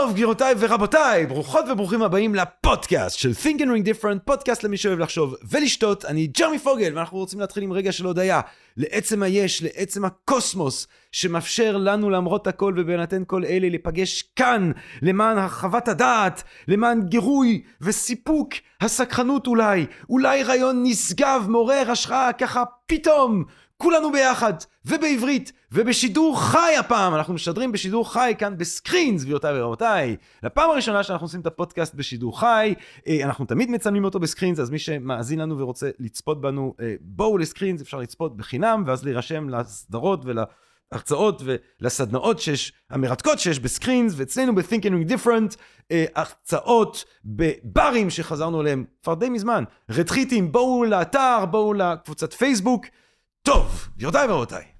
[0.00, 4.98] טוב, גבירותיי ורבותיי, ברוכות וברוכים הבאים לפודקאסט של Think and Ring Different, פודקאסט למי שאוהב
[4.98, 6.04] לחשוב ולשתות.
[6.04, 8.40] אני ג'רמי פוגל, ואנחנו רוצים להתחיל עם רגע של הודיה
[8.76, 14.70] לעצם היש, לעצם הקוסמוס, שמאפשר לנו למרות הכל ובהינתן כל אלה להיפגש כאן,
[15.02, 18.48] למען הרחבת הדעת, למען גירוי וסיפוק
[18.80, 23.44] הסקחנות אולי, אולי רעיון נשגב, מעורר השראה, ככה פתאום.
[23.76, 24.52] כולנו ביחד,
[24.86, 30.16] ובעברית, ובשידור חי הפעם, אנחנו משדרים בשידור חי כאן בסקרינס, גבירותיי ורבותיי.
[30.42, 32.74] לפעם הראשונה שאנחנו עושים את הפודקאסט בשידור חי,
[33.06, 37.38] אה, אנחנו תמיד מצלמים אותו בסקרינס, אז מי שמאזין לנו ורוצה לצפות בנו, אה, בואו
[37.38, 45.12] לסקרינס, אפשר לצפות בחינם, ואז להירשם לסדרות ולהרצאות ולסדנאות שיש, המרתקות שיש בסקרינס, ואצלנו ב-Thinking
[45.12, 45.56] Different,
[45.90, 52.86] אה, הרצאות בברים שחזרנו אליהם כבר די מזמן, רתחיתים, בואו לאתר, בואו לקבוצת פייסבוק.
[53.42, 54.71] טוב, גבירותיי ורבותיי,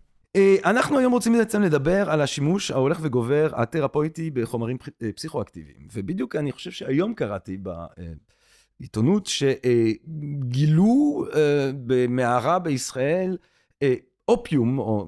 [0.64, 4.76] אנחנו היום רוצים בעצם לדבר על השימוש ההולך וגובר התרפויטי בחומרים
[5.14, 5.88] פסיכואקטיביים.
[5.92, 7.58] ובדיוק אני חושב שהיום קראתי
[8.80, 11.24] בעיתונות שגילו
[11.86, 13.36] במערה בישראל
[14.28, 15.06] אופיום, או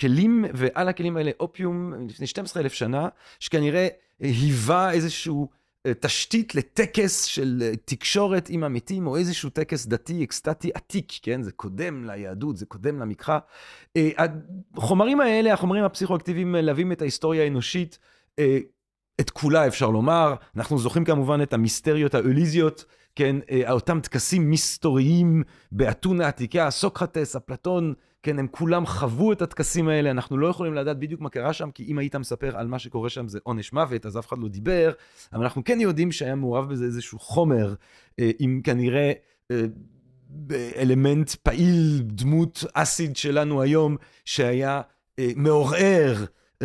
[0.00, 3.08] כלים, ועל הכלים האלה אופיום לפני 12 אלף שנה,
[3.40, 3.88] שכנראה
[4.20, 5.61] היווה איזשהו...
[6.00, 11.42] תשתית לטקס של תקשורת עם המתים, או איזשהו טקס דתי, אקסטטי עתיק, כן?
[11.42, 13.38] זה קודם ליהדות, זה קודם למקרא.
[14.76, 17.98] החומרים האלה, החומרים הפסיכואקטיביים מלווים את ההיסטוריה האנושית,
[19.20, 20.34] את כולה אפשר לומר.
[20.56, 23.36] אנחנו זוכרים כמובן את המיסטריות האוליזיות, כן?
[23.70, 30.38] אותם טקסים מסתוריים באתונה העתיקה, סוקרטס, אפלטון, כן, הם כולם חוו את הטקסים האלה, אנחנו
[30.38, 33.28] לא יכולים לדעת בדיוק מה קרה שם, כי אם היית מספר על מה שקורה שם
[33.28, 34.92] זה עונש מוות, אז אף אחד לא דיבר,
[35.32, 37.74] אבל אנחנו כן יודעים שהיה מעורב בזה איזשהו חומר,
[38.38, 39.12] עם כנראה
[40.76, 44.80] אלמנט פעיל, דמות אסיד שלנו היום, שהיה
[45.36, 46.24] מעורר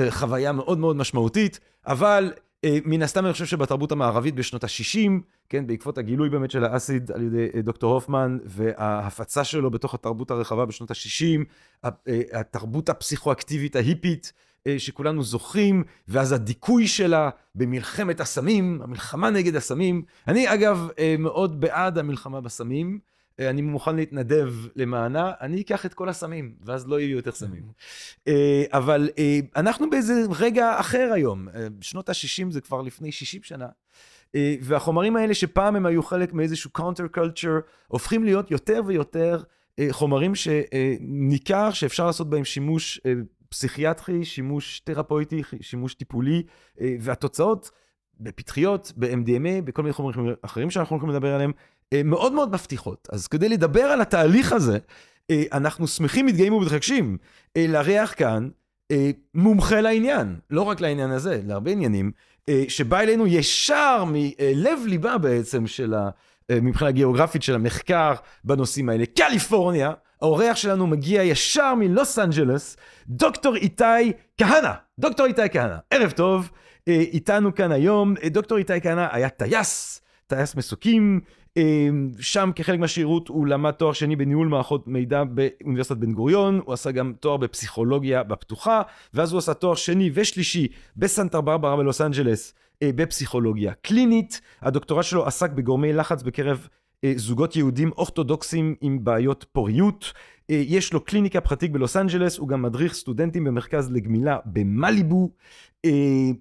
[0.09, 2.33] חוויה מאוד מאוד משמעותית, אבל
[2.65, 5.11] מן הסתם אני חושב שבתרבות המערבית בשנות ה-60,
[5.49, 10.65] כן, בעקבות הגילוי באמת של האסיד על ידי דוקטור הופמן, וההפצה שלו בתוך התרבות הרחבה
[10.65, 11.89] בשנות ה-60,
[12.33, 14.33] התרבות הפסיכואקטיבית ההיפית,
[14.77, 20.01] שכולנו זוכרים, ואז הדיכוי שלה במלחמת הסמים, המלחמה נגד הסמים.
[20.27, 20.87] אני אגב
[21.19, 22.99] מאוד בעד המלחמה בסמים.
[23.39, 27.63] אני מוכן להתנדב למענה, אני אקח את כל הסמים, ואז לא יהיו יותר סמים.
[28.71, 29.09] אבל
[29.55, 31.47] אנחנו באיזה רגע אחר היום,
[31.81, 33.67] שנות ה-60 זה כבר לפני 60 שנה,
[34.61, 39.43] והחומרים האלה שפעם הם היו חלק מאיזשהו counter culture, הופכים להיות יותר ויותר
[39.91, 43.01] חומרים שניכר שאפשר לעשות בהם שימוש
[43.49, 46.43] פסיכיאטרי, שימוש תרפויטי, שימוש טיפולי,
[46.99, 47.71] והתוצאות
[48.19, 51.51] בפתחיות, ב-MDMA, בכל מיני חומרים אחרים שאנחנו הולכים לדבר עליהם,
[52.05, 53.07] מאוד מאוד מבטיחות.
[53.11, 54.77] אז כדי לדבר על התהליך הזה,
[55.31, 57.17] אנחנו שמחים, מתגאים ומתרגשים
[57.57, 58.49] לארח כאן
[59.33, 62.11] מומחה לעניין, לא רק לעניין הזה, להרבה עניינים,
[62.67, 66.09] שבא אלינו ישר מלב ליבה בעצם של ה...
[66.51, 69.05] מבחינה גיאוגרפית של המחקר בנושאים האלה.
[69.05, 72.77] קליפורניה, האורח שלנו מגיע ישר מלוס אנג'לס,
[73.07, 74.71] דוקטור איתי כהנא.
[74.99, 76.51] דוקטור איתי כהנא, ערב טוב,
[76.87, 78.13] איתנו כאן היום.
[78.31, 81.19] דוקטור איתי כהנא היה טייס, טייס מסוקים,
[82.19, 86.91] שם כחלק מהשירות הוא למד תואר שני בניהול מערכות מידע באוניברסיטת בן גוריון, הוא עשה
[86.91, 88.81] גם תואר בפסיכולוגיה בפתוחה,
[89.13, 92.53] ואז הוא עשה תואר שני ושלישי בסנטה ברברה בלוס אנג'לס
[92.83, 94.41] בפסיכולוגיה קלינית.
[94.61, 96.67] הדוקטורט שלו עסק בגורמי לחץ בקרב
[97.15, 100.13] זוגות יהודים אורתודוקסים עם בעיות פוריות.
[100.49, 105.29] יש לו קליניקה פרטית בלוס אנג'לס, הוא גם מדריך סטודנטים במרכז לגמילה במליבו,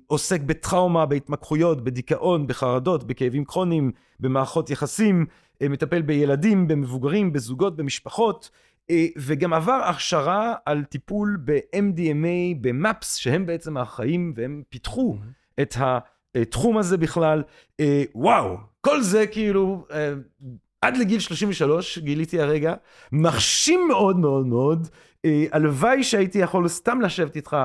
[0.06, 5.26] עוסק בטראומה, בהתמקחויות, בדיכאון, בחרדות, בכאבים כרוניים, במערכות יחסים,
[5.62, 8.50] מטפל בילדים, במבוגרים, בזוגות, במשפחות,
[9.18, 15.16] וגם עבר הכשרה על טיפול ב-MDMA, במאפס, שהם בעצם החיים, והם פיתחו
[15.60, 15.74] את
[16.34, 17.42] התחום הזה בכלל.
[18.14, 19.86] וואו, כל זה כאילו...
[20.86, 22.74] עד לגיל 33, גיליתי הרגע,
[23.12, 24.88] מרשים מאוד מאוד מאוד.
[25.52, 27.56] הלוואי שהייתי יכול סתם לשבת איתך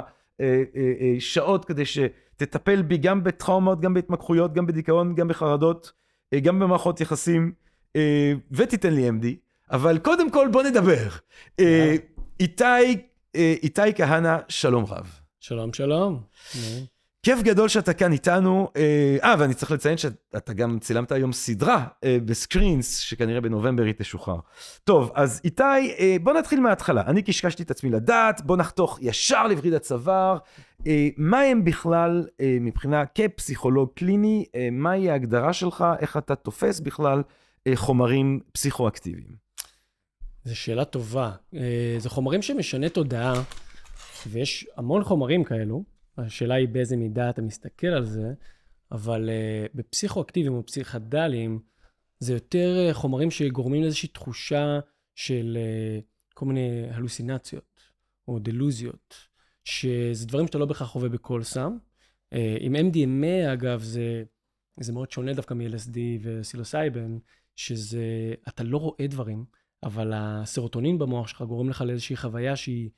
[1.20, 5.92] שעות כדי שתטפל בי גם בטראומות, גם בהתמקחויות, גם בדיכאון, גם בחרדות,
[6.42, 7.52] גם במערכות יחסים,
[8.52, 9.26] ותיתן לי MD.
[9.72, 11.08] אבל קודם כל בוא נדבר.
[12.40, 12.64] איתי,
[13.36, 15.20] איתי כהנא, שלום רב.
[15.40, 16.20] שלום, שלום.
[17.24, 18.72] כיף גדול שאתה כאן איתנו.
[19.24, 24.40] אה, ואני צריך לציין שאתה גם צילמת היום סדרה אה, בסקרינס, שכנראה בנובמבר היא תשוחרר.
[24.84, 25.64] טוב, אז איתי,
[26.00, 27.02] אה, בוא נתחיל מההתחלה.
[27.02, 30.38] אני קשקשתי את עצמי לדעת, בוא נחתוך ישר לווריד הצוואר.
[30.88, 36.80] אה, מה הם בכלל, אה, מבחינה כפסיכולוג קליני, אה, מהי ההגדרה שלך, איך אתה תופס
[36.80, 37.24] בכלל
[37.68, 39.42] אה, חומרים פסיכואקטיביים?
[40.46, 41.32] זו שאלה טובה.
[41.56, 43.34] אה, זה חומרים שמשנה תודעה,
[44.28, 45.91] ויש המון חומרים כאלו.
[46.18, 48.34] השאלה היא באיזה מידה אתה מסתכל על זה,
[48.92, 51.60] אבל uh, בפסיכואקטיביים או פסיכדליים,
[52.20, 54.80] זה יותר uh, חומרים שגורמים לאיזושהי תחושה
[55.16, 56.04] של uh,
[56.34, 57.82] כל מיני הלוסינציות
[58.28, 59.16] או דלוזיות,
[59.64, 61.78] שזה דברים שאתה לא בהכרח חווה בכל סם.
[62.34, 64.24] Uh, עם MDMA, אגב, זה,
[64.80, 67.18] זה מאוד שונה דווקא מ-LSD וסילוסייבן,
[67.56, 69.46] שזה, אתה לא רואה דברים,
[69.84, 72.90] אבל הסרוטונין במוח שלך גורם לך לאיזושהי חוויה שהיא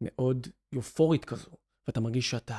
[0.00, 1.50] מאוד יופורית כזו.
[1.86, 2.58] ואתה מרגיש שאתה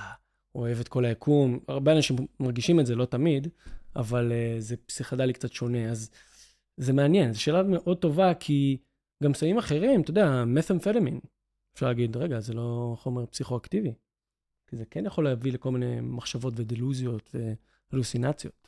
[0.56, 1.60] אוהב את כל היקום.
[1.68, 3.48] הרבה אנשים מרגישים את זה, לא תמיד,
[3.96, 5.92] אבל uh, זה פסיכדלי קצת שונה.
[5.92, 6.12] אז
[6.78, 8.78] זה מעניין, זו שאלה מאוד טובה, כי
[9.24, 11.20] גם סמים אחרים, אתה יודע, מת'מפטמין,
[11.74, 13.94] אפשר להגיד, רגע, זה לא חומר פסיכואקטיבי.
[14.70, 17.36] כי זה כן יכול להביא לכל מיני מחשבות ודלוזיות
[17.92, 18.68] והלוסינציות.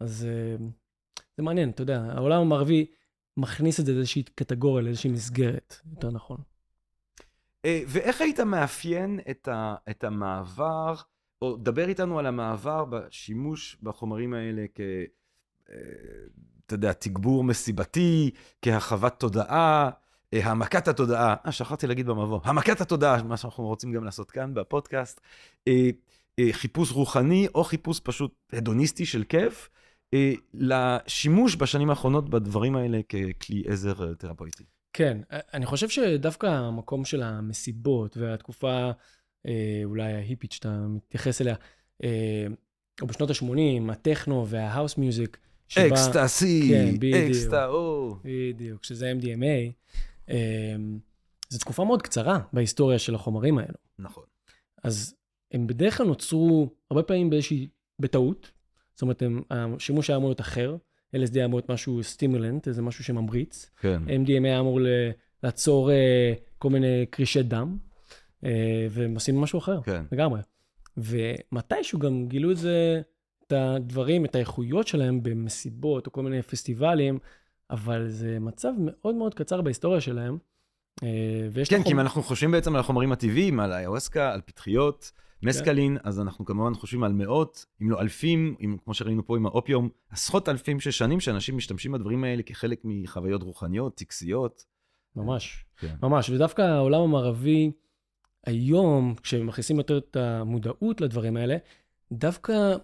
[0.00, 0.62] אז uh,
[1.36, 2.86] זה מעניין, אתה יודע, העולם המערבי
[3.36, 6.49] מכניס את זה לאיזושהי קטגוריה, לאיזושהי מסגרת, יותר נכון.
[7.64, 10.94] אה, ואיך היית מאפיין את, ה, את המעבר,
[11.42, 14.80] או דבר איתנו על המעבר בשימוש בחומרים האלה כ...
[15.70, 15.76] אה,
[16.66, 18.30] אתה יודע, תגבור מסיבתי,
[18.62, 19.90] כהרחבת תודעה,
[20.34, 24.54] אה, העמקת התודעה, אה, שכחתי להגיד במבוא, העמקת התודעה, מה שאנחנו רוצים גם לעשות כאן
[24.54, 25.20] בפודקאסט,
[26.52, 29.68] חיפוש רוחני או חיפוש פשוט הדוניסטי של כיף,
[30.54, 34.64] לשימוש בשנים האחרונות בדברים האלה ככלי עזר תרפויטי.
[34.92, 38.90] כן, אני חושב שדווקא המקום של המסיבות והתקופה
[39.46, 41.54] אה, אולי ההיפית שאתה מתייחס אליה,
[42.04, 42.46] אה,
[43.02, 45.38] או בשנות ה-80, הטכנו וה house music,
[45.78, 46.94] אקסטאסי, כן,
[47.28, 48.16] אקסטאו.
[48.24, 49.72] בדיוק, שזה MDMA.
[50.30, 50.76] אה,
[51.48, 53.74] זו תקופה מאוד קצרה בהיסטוריה של החומרים האלו.
[53.98, 54.24] נכון.
[54.84, 55.14] אז
[55.52, 58.50] הם בדרך כלל נוצרו הרבה פעמים באיזושהי, בטעות.
[58.94, 60.76] זאת אומרת, הם, השימוש היה אמור להיות אחר.
[61.16, 63.70] LSD היה אמור להיות משהו סטימולנט, איזה משהו שממריץ.
[63.80, 64.02] כן.
[64.06, 64.80] MDMA היה אמור
[65.42, 65.94] לעצור uh,
[66.58, 67.76] כל מיני קרישי דם,
[68.44, 68.46] uh,
[68.90, 70.02] והם עושים משהו אחר, כן.
[70.12, 70.40] לגמרי.
[70.96, 73.00] ומתישהו גם גילו את זה,
[73.46, 77.18] את הדברים, את האיכויות שלהם במסיבות או כל מיני פסטיבלים,
[77.70, 80.38] אבל זה מצב מאוד מאוד קצר בהיסטוריה שלהם.
[81.00, 81.04] Uh,
[81.52, 85.98] ויש כן, כי אם אנחנו חושבים בעצם על החומרים הטבעיים, על האיווסקה, על פטריות, מסקלין,
[85.98, 86.08] כן.
[86.08, 89.88] אז אנחנו כמובן חושבים על מאות, אם לא אלפים, אם, כמו שראינו פה עם האופיום,
[90.10, 94.64] עשרות אלפים של שנים שאנשים משתמשים בדברים האלה כחלק מחוויות רוחניות, טקסיות.
[95.16, 95.94] ממש, כן.
[96.02, 96.30] ממש.
[96.30, 97.72] ודווקא העולם המערבי,
[98.46, 101.56] היום, כשמכניסים יותר את המודעות לדברים האלה,
[102.12, 102.76] דווקא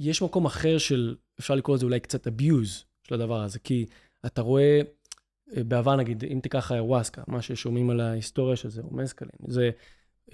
[0.00, 3.86] יש מקום אחר של, אפשר לקרוא לזה אולי קצת abuse של הדבר הזה, כי
[4.26, 4.82] אתה רואה, אה,
[5.56, 9.70] בעבר נגיד, אם תיקח האירואסקה, מה ששומעים על ההיסטוריה של זה, או מסקלין, זה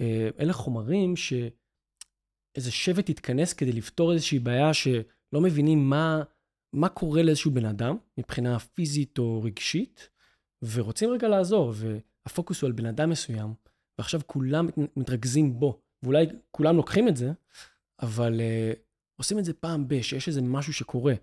[0.01, 6.23] אה, אלה חומרים שאיזה שבט יתכנס כדי לפתור איזושהי בעיה שלא מבינים מה,
[6.73, 10.09] מה קורה לאיזשהו בן אדם מבחינה פיזית או רגשית,
[10.61, 13.53] ורוצים רגע לעזור, והפוקוס הוא על בן אדם מסוים,
[13.99, 14.67] ועכשיו כולם
[14.97, 17.31] מתרכזים בו, ואולי כולם לוקחים את זה,
[18.01, 18.79] אבל uh,
[19.19, 21.13] עושים את זה פעם ב, שיש איזה משהו שקורה.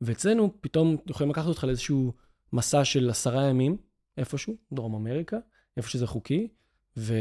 [0.00, 2.12] ואצלנו פתאום יכולים לקחת אותך לאיזשהו
[2.52, 3.76] מסע של עשרה ימים,
[4.16, 5.36] איפשהו, דרום אמריקה,
[5.76, 6.48] איפה שזה חוקי,
[6.96, 7.14] ו...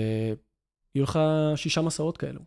[0.97, 1.19] יהיו לך
[1.55, 2.39] שישה מסעות כאלו.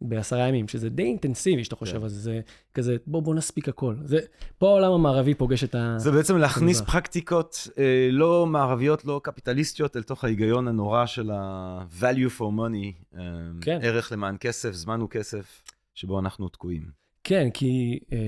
[0.00, 2.02] בעשרה ימים, שזה די אינטנסיבי, שאתה חושב כן.
[2.02, 2.40] על זה, זה
[2.74, 3.96] כזה, בוא, בוא נספיק הכל.
[4.04, 4.18] זה,
[4.58, 5.94] פה העולם המערבי פוגש את ה...
[5.98, 12.38] זה בעצם להכניס פרקטיקות אה, לא מערביות, לא קפיטליסטיות, אל תוך ההיגיון הנורא של ה-value
[12.38, 13.22] for money, אה,
[13.60, 13.78] כן.
[13.82, 15.62] ערך למען כסף, זמן הוא כסף,
[15.94, 16.90] שבו אנחנו תקועים.
[17.24, 18.18] כן, כי אה,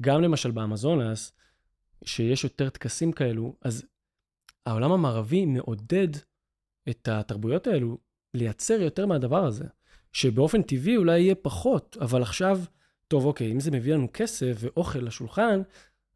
[0.00, 1.32] גם למשל באמזונס,
[2.04, 3.86] שיש יותר טקסים כאלו, אז
[4.66, 6.08] העולם המערבי מעודד
[6.90, 7.98] את התרבויות האלו
[8.34, 9.64] לייצר יותר מהדבר הזה,
[10.12, 12.60] שבאופן טבעי אולי יהיה פחות, אבל עכשיו,
[13.08, 15.60] טוב, אוקיי, אם זה מביא לנו כסף ואוכל לשולחן,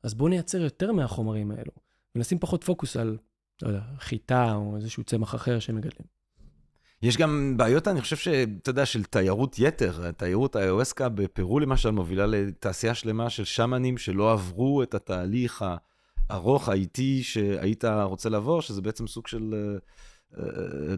[0.03, 1.73] אז בואו נייצר יותר מהחומרים האלו,
[2.15, 3.19] ונשים פחות פוקוס על,
[3.63, 6.20] לא יודע, חיטה או איזשהו צמח אחר שהם מגדלים.
[7.03, 10.11] יש גם בעיות, אני חושב שאתה יודע, של תיירות יתר.
[10.11, 15.65] תיירות האיואסקה בפרו למשל מובילה לתעשייה שלמה של שאמאנים שלא עברו את התהליך
[16.31, 19.55] הארוך, האיטי שהיית רוצה לעבור, שזה בעצם סוג של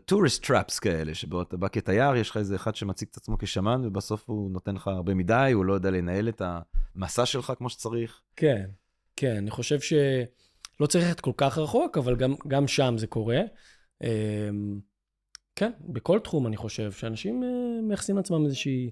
[0.05, 3.39] tourist uh, traps כאלה, שבו אתה בא כתייר, יש לך איזה אחד שמציג את עצמו
[3.39, 7.69] כשאמאן, ובסוף הוא נותן לך הרבה מדי, הוא לא יודע לנהל את המסע שלך כמו
[7.69, 8.21] שצריך.
[8.37, 8.65] כן,
[9.17, 13.41] כן, אני חושב שלא צריך ללכת כל כך רחוק, אבל גם, גם שם זה קורה.
[15.57, 18.91] כן, בכל תחום אני חושב, שאנשים אה, מייחסים לעצמם איזושהי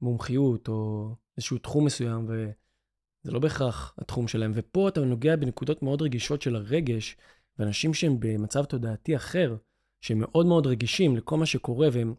[0.00, 4.52] מומחיות או איזשהו תחום מסוים, וזה לא בהכרח התחום שלהם.
[4.54, 7.16] ופה אתה נוגע בנקודות מאוד רגישות של הרגש,
[7.58, 9.56] ואנשים שהם במצב תודעתי אחר,
[10.00, 12.14] שהם מאוד מאוד רגישים לכל מה שקורה, והם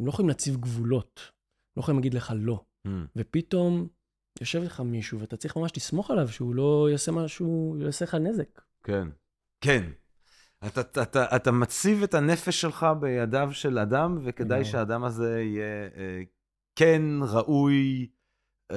[0.00, 1.20] לא יכולים להציב גבולות,
[1.76, 2.64] לא יכולים להגיד לך לא.
[2.86, 2.90] Mm.
[3.16, 3.88] ופתאום
[4.40, 8.60] יושב לך מישהו, ואתה צריך ממש לסמוך עליו שהוא לא יעשה משהו, יעשה לך נזק.
[8.84, 9.08] כן.
[9.60, 9.90] כן.
[10.66, 14.64] אתה, אתה, אתה, אתה מציב את הנפש שלך בידיו של אדם, וכדאי.
[14.64, 16.22] שהאדם הזה יהיה אה,
[16.76, 18.08] כן, ראוי
[18.70, 18.76] אה,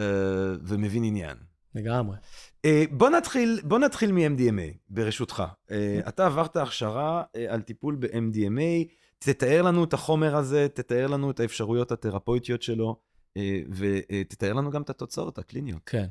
[0.64, 1.38] ומבין עניין.
[1.76, 2.18] לגמרי.
[2.66, 5.44] אה, בוא נתחיל, בוא נתחיל מ-MDMA, ברשותך.
[5.72, 11.32] אה, אתה עברת הכשרה אה, על טיפול ב-MDMA, תתאר לנו את החומר הזה, תתאר לנו
[11.32, 13.00] את האפשרויות התרפויטיות שלו,
[13.38, 15.82] אה, ותתאר לנו גם את התוצאות הקליניות.
[15.86, 16.08] כן.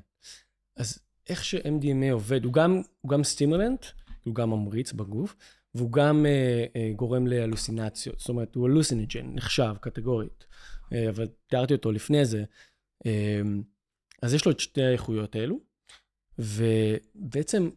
[0.77, 0.99] אז
[1.29, 3.87] איך ש-MDMA עובד, הוא גם, הוא גם סטימולנט,
[4.25, 5.37] הוא גם ממריץ בגוף,
[5.75, 8.19] והוא גם אה, אה, גורם להלוסינציות.
[8.19, 10.47] זאת אומרת, הוא הלוסינג'ן, נחשב קטגורית,
[10.93, 12.45] אה, אבל תיארתי אותו לפני זה.
[14.23, 15.61] אז יש לו את שתי האיכויות האלו,
[16.39, 17.71] ובעצם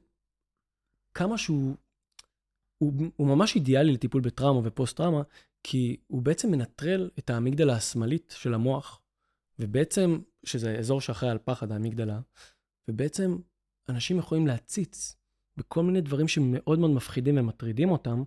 [1.14, 1.76] כמה שהוא,
[2.78, 5.22] הוא, הוא ממש אידיאלי לטיפול בטראומה ופוסט-טראומה,
[5.64, 9.02] כי הוא בעצם מנטרל את האמיגדלה השמאלית של המוח,
[9.60, 12.20] ובעצם, שזה אזור שאחראי על פחד, האמיגדלה,
[12.88, 13.38] ובעצם
[13.90, 15.16] אנשים יכולים להציץ
[15.58, 18.24] בכל מיני דברים שמאוד מאוד מפחידים ומטרידים אותם,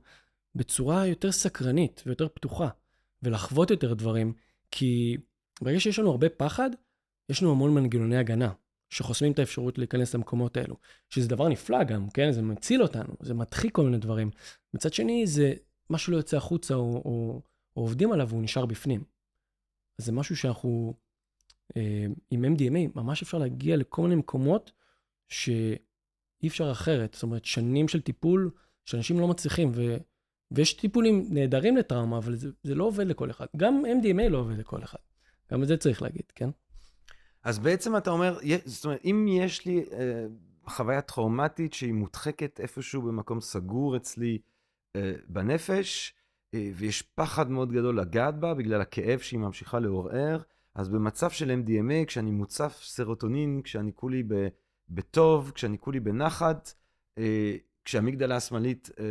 [0.54, 2.68] בצורה יותר סקרנית ויותר פתוחה,
[3.22, 4.32] ולחוות יותר דברים,
[4.70, 5.16] כי
[5.60, 6.70] ברגע שיש לנו הרבה פחד,
[7.28, 8.52] יש לנו המון מנגנוני הגנה,
[8.90, 10.76] שחוסמים את האפשרות להיכנס למקומות האלו,
[11.10, 12.32] שזה דבר נפלא גם, כן?
[12.32, 14.30] זה מציל אותנו, זה מדחיק כל מיני דברים.
[14.74, 15.54] מצד שני, זה
[15.90, 17.42] משהו לא יוצא החוצה או, או,
[17.76, 19.04] או עובדים עליו והוא נשאר בפנים.
[19.98, 20.94] זה משהו שאנחנו,
[21.76, 24.72] אה, עם MDMA, ממש אפשר להגיע לכל מיני מקומות
[26.40, 27.14] שאי אפשר אחרת.
[27.14, 28.50] זאת אומרת, שנים של טיפול
[28.84, 29.96] שאנשים לא מצליחים, ו,
[30.50, 33.46] ויש טיפולים נהדרים לטראומה, אבל זה, זה לא עובד לכל אחד.
[33.56, 34.98] גם MDMA לא עובד לכל אחד.
[35.52, 36.50] גם את זה צריך להגיד, כן?
[37.44, 40.26] אז בעצם אתה אומר, זאת אומרת, אם יש לי אה,
[40.66, 44.38] חוויה טראומטית שהיא מודחקת איפשהו במקום סגור אצלי
[44.96, 46.14] אה, בנפש,
[46.54, 50.42] אה, ויש פחד מאוד גדול לגעת בה בגלל הכאב שהיא ממשיכה לעורר,
[50.74, 54.48] אז במצב של MDMA, כשאני מוצף סרוטונין, כשאני כולי ב,
[54.88, 56.74] בטוב, כשאני כולי בנחת,
[57.18, 59.04] אה, כשהמגדלה השמאלית אה,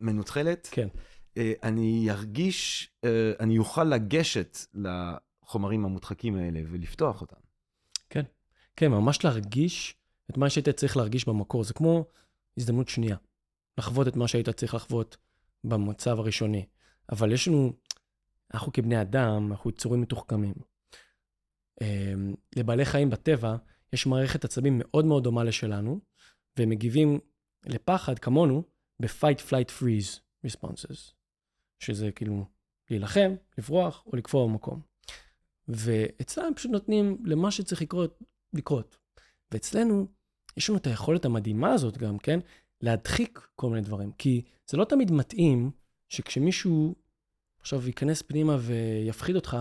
[0.00, 0.88] מנוטרלת, כן.
[1.36, 7.36] אה, אני ארגיש, אה, אני אוכל לגשת לחומרים המודחקים האלה ולפתוח אותם.
[8.10, 8.22] כן.
[8.76, 9.94] כן, ממש להרגיש
[10.30, 11.64] את מה שהיית צריך להרגיש במקור.
[11.64, 12.04] זה כמו
[12.56, 13.16] הזדמנות שנייה.
[13.78, 15.16] לחוות את מה שהיית צריך לחוות
[15.64, 16.66] במצב הראשוני.
[17.12, 17.72] אבל יש לנו,
[18.54, 20.54] אנחנו כבני אדם, אנחנו יצורים מתוחכמים.
[21.80, 23.56] אמ, לבעלי חיים בטבע
[23.92, 26.00] יש מערכת עצבים מאוד מאוד דומה לשלנו,
[26.56, 27.18] והם מגיבים
[27.66, 28.62] לפחד, כמונו,
[29.00, 31.12] ב-fight, flight, freeze responses,
[31.78, 32.46] שזה כאילו
[32.90, 34.80] להילחם, לברוח או לקפוא במקום.
[35.68, 38.18] ואצלם פשוט נותנים למה שצריך לקרות,
[38.52, 38.96] לקרות.
[39.52, 40.06] ואצלנו,
[40.56, 42.40] יש לנו את היכולת המדהימה הזאת גם, כן?
[42.80, 44.12] להדחיק כל מיני דברים.
[44.12, 45.70] כי זה לא תמיד מתאים
[46.08, 46.94] שכשמישהו
[47.60, 49.56] עכשיו ייכנס פנימה ויפחיד אותך,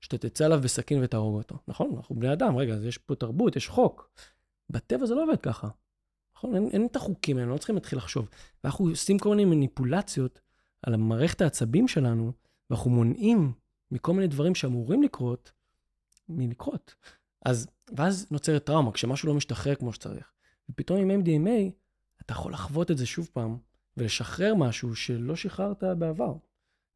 [0.00, 1.58] שאתה תצא עליו בסכין ותהרוג אותו.
[1.68, 4.10] נכון, אנחנו בני אדם, רגע, אז יש פה תרבות, יש חוק.
[4.70, 5.68] בטבע זה לא עובד ככה.
[6.36, 6.54] נכון?
[6.54, 8.28] אין, אין את החוקים האלה, לא צריכים להתחיל לחשוב.
[8.64, 10.40] ואנחנו עושים כל מיני מניפולציות
[10.82, 12.32] על המערכת העצבים שלנו,
[12.70, 13.52] ואנחנו מונעים
[13.90, 15.52] מכל מיני דברים שאמורים לקרות,
[16.28, 16.94] מלקרות.
[17.44, 20.32] אז, ואז נוצרת טראומה, כשמשהו לא משתחרר כמו שצריך.
[20.70, 21.72] ופתאום עם MDMA,
[22.22, 23.58] אתה יכול לחוות את זה שוב פעם,
[23.96, 26.34] ולשחרר משהו שלא שחררת בעבר.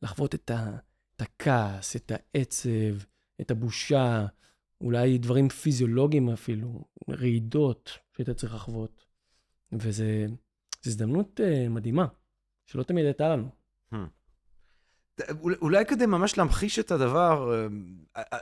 [0.02, 0.76] לחוות את, ה,
[1.22, 3.04] הכעס, את העצב,
[3.40, 4.26] את הבושה,
[4.80, 9.04] אולי דברים פיזיולוגיים אפילו, רעידות שהיית צריך לחוות.
[9.72, 10.04] וזו
[10.86, 12.06] הזדמנות uh, מדהימה,
[12.66, 13.48] שלא תמיד הייתה לנו.
[15.40, 17.52] אולי- אולי כדי ממש להמחיש את הדבר,
[18.16, 18.38] אה, אה,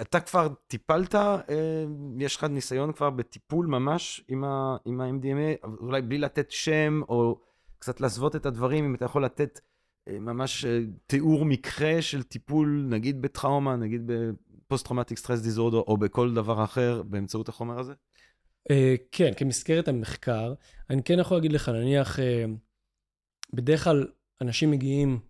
[0.00, 1.14] אתה כבר טיפלת,
[2.18, 7.40] יש לך ניסיון כבר בטיפול ממש עם ה-MDMA, אולי בלי לתת שם, או
[7.78, 9.60] קצת להסוות את הדברים, אם אתה יכול לתת
[10.08, 16.34] ממש אה, תיאור מקרה של טיפול, נגיד בטראומה, נגיד ב post-traumatic stress disorder, או בכל
[16.34, 17.92] דבר אחר, באמצעות החומר הזה?
[18.68, 18.74] Uh,
[19.12, 20.54] כן, כמסגרת המחקר,
[20.90, 22.18] אני כן יכול להגיד לך, נניח,
[23.52, 24.06] בדרך כלל
[24.40, 25.20] אנשים מגיעים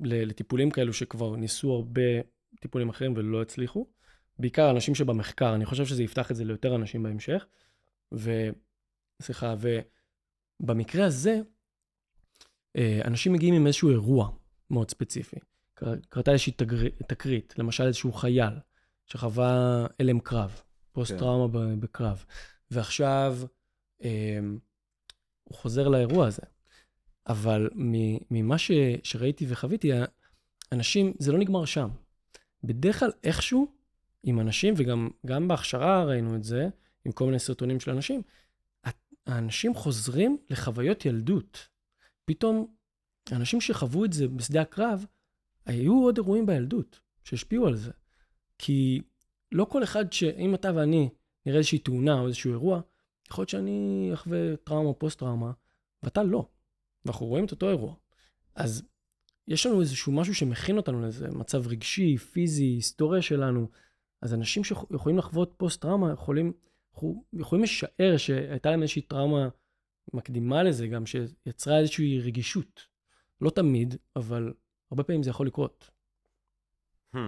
[0.00, 2.00] לטיפולים כאלו שכבר ניסו הרבה
[2.60, 3.86] טיפולים אחרים ולא הצליחו.
[4.38, 7.46] בעיקר אנשים שבמחקר, אני חושב שזה יפתח את זה ליותר אנשים בהמשך.
[8.14, 8.30] ו...
[9.22, 9.54] סליחה,
[10.60, 11.40] ובמקרה הזה, אה,
[13.04, 14.30] אנשים מגיעים עם איזשהו אירוע
[14.70, 15.36] מאוד ספציפי.
[15.74, 16.52] קר- קרתה איזושהי.
[17.08, 18.52] תקרית, למשל איזשהו חייל
[19.06, 20.60] שחווה הלם קרב,
[20.92, 22.24] פוסט-טראומה ב- בקרב,
[22.70, 23.38] ועכשיו
[24.04, 24.38] אה,
[25.44, 26.42] הוא חוזר לאירוע הזה.
[27.28, 27.70] אבל
[28.30, 28.70] ממה ש,
[29.02, 29.90] שראיתי וחוויתי,
[30.72, 31.88] אנשים, זה לא נגמר שם.
[32.64, 33.72] בדרך כלל איכשהו,
[34.22, 36.68] עם אנשים, וגם בהכשרה ראינו את זה,
[37.04, 38.22] עם כל מיני סרטונים של אנשים,
[39.26, 41.68] האנשים חוזרים לחוויות ילדות.
[42.26, 42.66] פתאום,
[43.32, 45.06] אנשים שחוו את זה בשדה הקרב,
[45.66, 47.90] היו עוד אירועים בילדות שהשפיעו על זה.
[48.58, 49.00] כי
[49.52, 50.22] לא כל אחד ש...
[50.22, 51.08] אם אתה ואני
[51.46, 52.80] נראה איזושהי תאונה או איזשהו אירוע,
[53.30, 55.52] יכול להיות שאני אחווה טראומה או פוסט-טראומה,
[56.02, 56.48] ואתה לא.
[57.04, 57.94] ואנחנו רואים את אותו אירוע.
[58.54, 58.82] אז
[59.48, 63.68] יש לנו איזשהו משהו שמכין אותנו לאיזה מצב רגשי, פיזי, היסטוריה שלנו.
[64.22, 66.52] אז אנשים שיכולים לחוות פוסט-טראומה, יכולים,
[67.32, 69.48] יכולים לשער שהייתה להם איזושהי טראומה
[70.14, 72.86] מקדימה לזה, גם שיצרה איזושהי רגישות.
[73.40, 74.54] לא תמיד, אבל
[74.90, 75.90] הרבה פעמים זה יכול לקרות.
[77.16, 77.18] Hmm.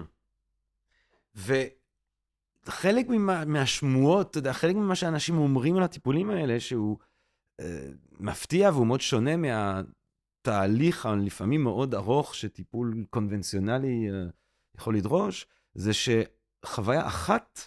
[1.37, 6.99] וחלק ממה, מהשמועות, אתה יודע, חלק ממה שאנשים אומרים על הטיפולים האלה, שהוא
[7.61, 7.88] אה,
[8.20, 14.26] מפתיע והוא מאוד שונה מהתהליך הלפעמים מאוד ארוך שטיפול קונבנציונלי אה,
[14.76, 17.61] יכול לדרוש, זה שחוויה אחת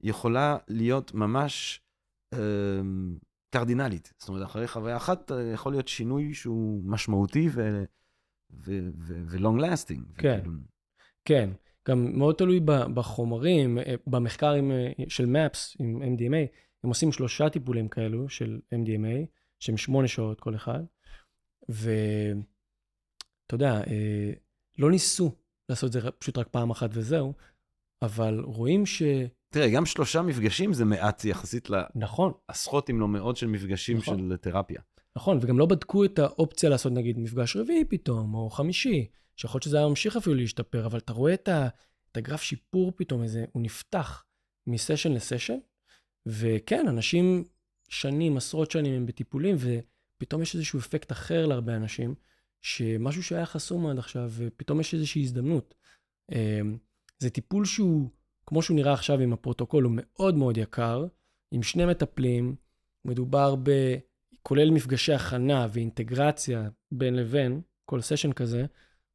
[0.00, 1.80] יכולה להיות ממש
[2.32, 2.38] אה,
[3.52, 4.12] קרדינלית.
[4.18, 7.48] זאת אומרת, אחרי חוויה אחת אה, יכול להיות שינוי שהוא משמעותי.
[8.50, 10.02] ו-long lasting.
[10.18, 10.58] כן, וכאילו...
[11.24, 11.50] כן.
[11.88, 12.60] גם מאוד תלוי
[12.94, 16.46] בחומרים, אה, במחקר אה, של MAPS עם MDMA,
[16.84, 19.26] הם עושים שלושה טיפולים כאלו של MDMA,
[19.58, 20.80] שהם שמונה שעות כל אחד,
[21.68, 22.44] ואתה
[23.52, 23.80] יודע,
[24.78, 25.32] לא ניסו
[25.68, 27.32] לעשות את זה פשוט רק פעם אחת וזהו,
[28.02, 29.02] אבל רואים ש...
[29.52, 32.32] תראה, גם שלושה מפגשים זה מעט יחסית נכון.
[32.48, 34.18] לעשרות אם לא מאות של מפגשים נכון.
[34.18, 34.80] של תרפיה.
[35.16, 39.62] נכון, וגם לא בדקו את האופציה לעשות נגיד מפגש רביעי פתאום, או חמישי, שיכול להיות
[39.62, 41.68] שזה היה ממשיך אפילו להשתפר, אבל אתה רואה את, ה,
[42.12, 44.24] את הגרף שיפור פתאום, איזה, הוא נפתח
[44.66, 45.58] מסשן לסשן,
[46.26, 47.44] וכן, אנשים
[47.88, 52.14] שנים, עשרות שנים הם בטיפולים, ופתאום יש איזשהו אפקט אחר להרבה אנשים,
[52.62, 55.74] שמשהו שהיה חסום עד עכשיו, ופתאום יש איזושהי הזדמנות.
[56.32, 56.78] אמ,
[57.18, 58.10] זה טיפול שהוא,
[58.46, 61.06] כמו שהוא נראה עכשיו עם הפרוטוקול, הוא מאוד מאוד יקר,
[61.50, 62.56] עם שני מטפלים,
[63.04, 63.70] מדובר ב...
[64.42, 68.66] כולל מפגשי הכנה ואינטגרציה בין לבין, כל סשן כזה,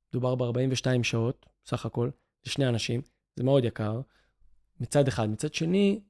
[0.09, 2.09] מדובר ב-42 שעות, סך הכל,
[2.45, 3.01] לשני אנשים,
[3.35, 4.01] זה מאוד יקר,
[4.79, 5.29] מצד אחד.
[5.29, 6.01] מצד שני,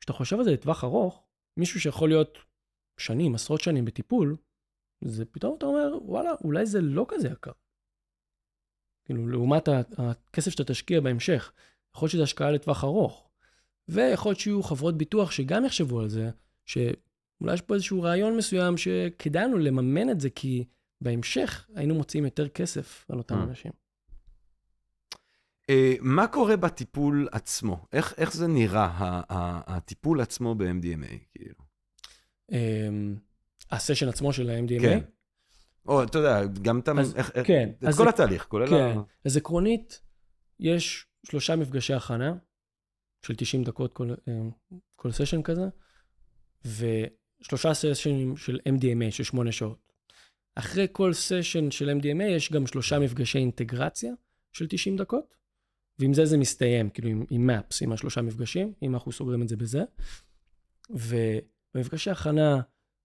[0.00, 1.22] כשאתה חושב על זה לטווח ארוך,
[1.56, 2.38] מישהו שיכול להיות
[2.98, 4.36] שנים, עשרות שנים בטיפול,
[5.04, 7.52] זה פתאום אתה אומר, וואלה, אולי זה לא כזה יקר.
[9.04, 11.52] כאילו, לעומת הכסף שאתה תשקיע בהמשך,
[11.96, 13.28] יכול להיות שזה השקעה לטווח ארוך.
[13.88, 16.30] ויכול להיות שיהיו חברות ביטוח שגם יחשבו על זה,
[16.64, 20.64] שאולי יש פה איזשהו רעיון מסוים שכדאי לנו לממן את זה, כי
[21.00, 23.42] בהמשך היינו מוצאים יותר כסף על אותם mm.
[23.42, 23.72] אנשים.
[25.70, 27.86] Uh, מה קורה בטיפול עצמו?
[27.92, 28.90] איך, איך זה נראה,
[29.66, 31.54] הטיפול עצמו ב-MDMA, כאילו?
[32.50, 32.54] Um,
[33.70, 34.82] הסשן עצמו של ה-MDMA?
[34.82, 34.98] כן.
[35.88, 38.98] או, אתה יודע, גם את, אז, איך, כן, את כל זה, התהליך, כולל כן.
[38.98, 39.02] ה...
[39.24, 40.02] אז עקרונית,
[40.60, 42.34] יש שלושה מפגשי הכנה
[43.26, 44.42] של 90 דקות כל, אה,
[44.96, 45.68] כל סשן כזה,
[46.64, 49.92] ושלושה סשנים של MDMA של שמונה שעות.
[50.54, 54.12] אחרי כל סשן של MDMA יש גם שלושה מפגשי אינטגרציה
[54.52, 55.34] של 90 דקות,
[55.98, 59.48] ועם זה זה מסתיים, כאילו עם, עם maps, עם השלושה מפגשים, אם אנחנו סוגרים את
[59.48, 59.84] זה בזה.
[60.90, 62.60] ובמפגשי הכנה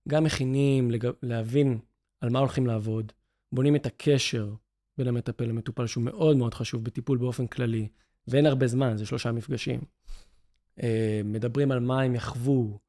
[0.10, 1.07] גם מכינים לג...
[1.23, 1.79] להבין
[2.21, 3.12] על מה הולכים לעבוד,
[3.51, 4.53] בונים את הקשר
[4.97, 7.89] בין המטפל למטופל, שהוא מאוד מאוד חשוב בטיפול באופן כללי,
[8.27, 9.81] ואין הרבה זמן, זה שלושה מפגשים.
[10.84, 12.79] אה, מדברים על מה הם יחוו,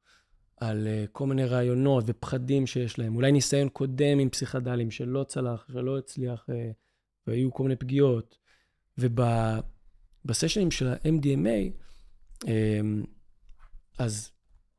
[0.57, 5.65] על uh, כל מיני רעיונות ופחדים שיש להם, אולי ניסיון קודם עם פסיכדלים שלא צלח,
[5.71, 6.53] שלא הצליח, uh,
[7.27, 8.37] והיו כל מיני פגיעות.
[8.97, 11.83] ובסשנים של ה-MDMA,
[12.47, 13.03] אמ,
[13.99, 14.31] אז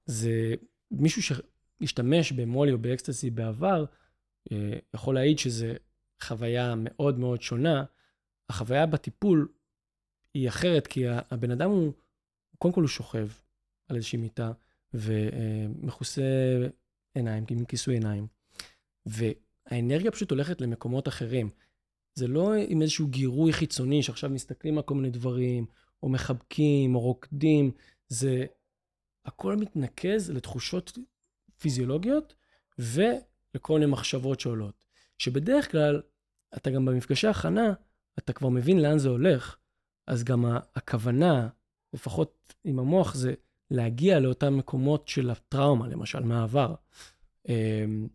[0.07, 0.55] זה
[0.90, 3.85] מישהו שהשתמש במולי או באקסטסי בעבר,
[4.95, 5.67] יכול להעיד שזו
[6.23, 7.85] חוויה מאוד מאוד שונה.
[8.49, 9.49] החוויה בטיפול
[10.35, 11.92] היא אחרת, כי הבן אדם הוא,
[12.59, 13.29] קודם כל הוא שוכב
[13.88, 14.53] על איזושהי מיטה,
[14.94, 16.23] ומכוסה
[17.14, 18.27] עיניים, עם כיסוי עיניים.
[19.07, 21.51] והאנרגיה פשוט הולכת למקומות אחרים.
[22.14, 25.66] זה לא עם איזשהו גירוי חיצוני שעכשיו מסתכלים על כל מיני דברים,
[26.03, 27.70] או מחבקים, או רוקדים,
[28.09, 28.47] זה
[29.25, 30.99] הכל מתנקז לתחושות
[31.59, 32.35] פיזיולוגיות
[32.79, 34.85] ולכל מיני מחשבות שעולות.
[35.18, 36.03] שבדרך כלל,
[36.57, 37.73] אתה גם במפגשי הכנה,
[38.18, 39.57] אתה כבר מבין לאן זה הולך,
[40.07, 41.49] אז גם הכוונה,
[41.93, 43.35] לפחות עם המוח, זה
[43.71, 46.75] להגיע לאותם מקומות של הטראומה, למשל, מהעבר.
[47.49, 48.09] אמ,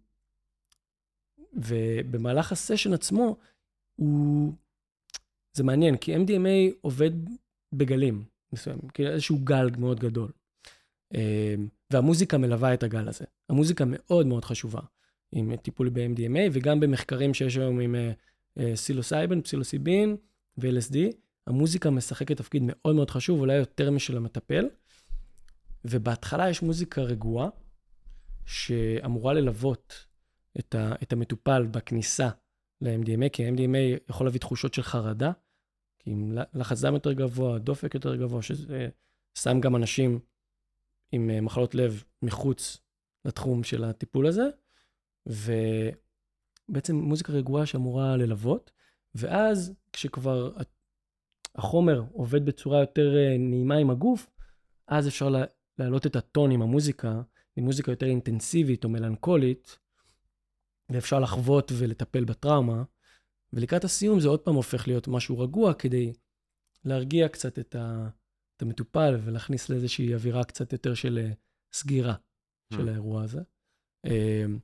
[1.53, 3.37] ובמהלך הסשן עצמו,
[3.95, 4.53] הוא...
[5.53, 7.11] זה מעניין, כי MDMA עובד
[7.73, 8.23] בגלים
[8.53, 10.31] מסוימים, כאילו איזשהו גל מאוד גדול.
[11.13, 13.25] אמ, והמוזיקה מלווה את הגל הזה.
[13.49, 14.81] המוזיקה מאוד מאוד חשובה.
[15.31, 17.95] עם טיפול ב-MDMA, וגם במחקרים שיש היום עם
[18.75, 20.17] סילוסייבן, פסילוסיבין
[20.57, 20.95] ו-LSD.
[21.49, 24.65] המוזיקה משחקת תפקיד מאוד מאוד חשוב, אולי יותר משל המטפל.
[25.85, 27.49] ובהתחלה יש מוזיקה רגועה,
[28.45, 30.05] שאמורה ללוות
[30.59, 32.29] את, ה, את המטופל בכניסה
[32.81, 35.31] ל-MDMA, כי ה-MDMA יכול להביא תחושות של חרדה,
[35.99, 38.89] כי עם לחץ דם יותר גבוה, דופק יותר גבוה, שזה
[39.37, 40.19] שם גם אנשים
[41.11, 42.77] עם אה, מחלות לב מחוץ
[43.25, 44.49] לתחום של הטיפול הזה,
[45.25, 48.71] ובעצם מוזיקה רגועה שאמורה ללוות,
[49.15, 50.51] ואז כשכבר
[51.59, 54.29] החומר עובד בצורה יותר אה, נעימה עם הגוף,
[54.87, 55.29] אז אפשר
[55.77, 57.21] להעלות את הטון עם המוזיקה,
[57.55, 59.77] עם מוזיקה יותר אינטנסיבית או מלנכולית,
[60.89, 62.83] ואפשר לחוות ולטפל בטראומה.
[63.53, 66.13] ולקראת הסיום זה עוד פעם הופך להיות משהו רגוע כדי
[66.85, 68.09] להרגיע קצת את, ה,
[68.57, 71.31] את המטופל ולהכניס לאיזושהי אווירה קצת יותר של אה,
[71.73, 72.15] סגירה
[72.73, 72.91] של hmm.
[72.91, 73.41] האירוע הזה.
[74.05, 74.59] אמ,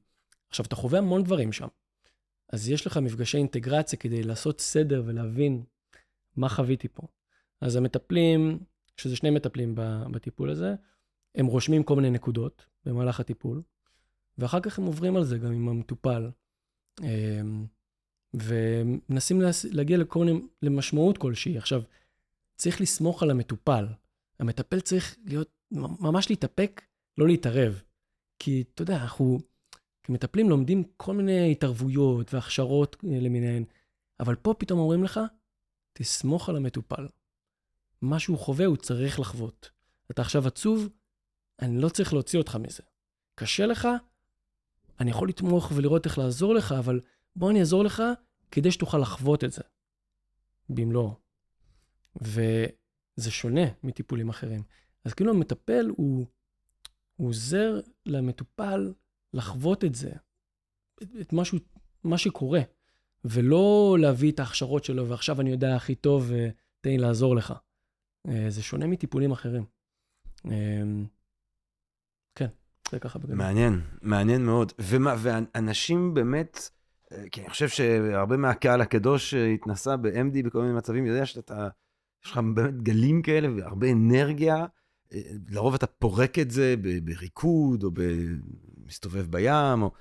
[0.50, 1.68] עכשיו, אתה חווה המון דברים שם.
[2.50, 5.64] אז יש לך מפגשי אינטגרציה כדי לעשות סדר ולהבין
[6.38, 7.08] מה חוויתי פה.
[7.62, 8.60] אז המטפלים,
[8.98, 9.76] שזה שני מטפלים
[10.12, 10.76] בטיפול הזה,
[11.36, 13.62] הם רושמים כל מיני נקודות במהלך הטיפול,
[14.38, 16.30] ואחר כך הם עוברים על זה גם עם המטופל,
[17.02, 17.66] אמ,
[18.34, 21.58] ומנסים להגיע לכל מיני, למשמעות כלשהי.
[21.58, 21.82] עכשיו,
[22.56, 23.86] צריך לסמוך על המטופל.
[24.40, 26.82] המטפל צריך להיות, ממש להתאפק,
[27.18, 27.82] לא להתערב.
[28.40, 29.40] כי, אתה יודע, אנחנו
[30.04, 33.64] כמטפלים לומדים כל מיני התערבויות והכשרות למיניהן,
[34.20, 35.20] אבל פה פתאום אומרים לך,
[35.98, 37.08] תסמוך על המטופל.
[38.02, 39.70] מה שהוא חווה, הוא צריך לחוות.
[40.12, 40.90] אתה עכשיו עצוב,
[41.62, 42.84] אני לא צריך להוציא אותך מזה.
[43.36, 43.88] קשה לך,
[45.00, 47.02] אני יכול לתמוך ולראות איך לעזור לך, אבל
[47.36, 48.04] בוא אני אעזור לך
[48.52, 49.62] כדי שתוכל לחוות את זה.
[50.70, 51.16] במלואו.
[52.22, 54.64] וזה שונה מטיפולים אחרים.
[55.06, 56.26] אז כאילו המטפל הוא,
[57.16, 58.94] הוא עוזר למטופל
[59.34, 60.12] לחוות את זה,
[61.04, 61.58] את, את משהו,
[62.04, 62.62] מה שקורה,
[63.26, 67.54] ולא להביא את ההכשרות שלו, ועכשיו אני יודע הכי טוב, ותן לי לעזור לך.
[68.28, 69.66] אה, זה שונה מטיפולים אחרים.
[70.52, 70.84] אה,
[72.36, 72.48] כן,
[72.92, 73.36] זה ככה בגלל.
[73.36, 74.74] מעניין, מעניין מאוד.
[74.80, 76.70] ומה, ואנשים באמת,
[77.12, 81.68] אה, כי אני חושב שהרבה מהקהל הקדוש שהתנסה ב-MD בכל מיני מצבים, יודע שאתה,
[82.26, 84.66] יש לך באמת גלים כאלה והרבה אנרגיה.
[85.50, 87.92] לרוב אתה פורק את זה בריקוד, או
[88.86, 89.92] מסתובב בים, או...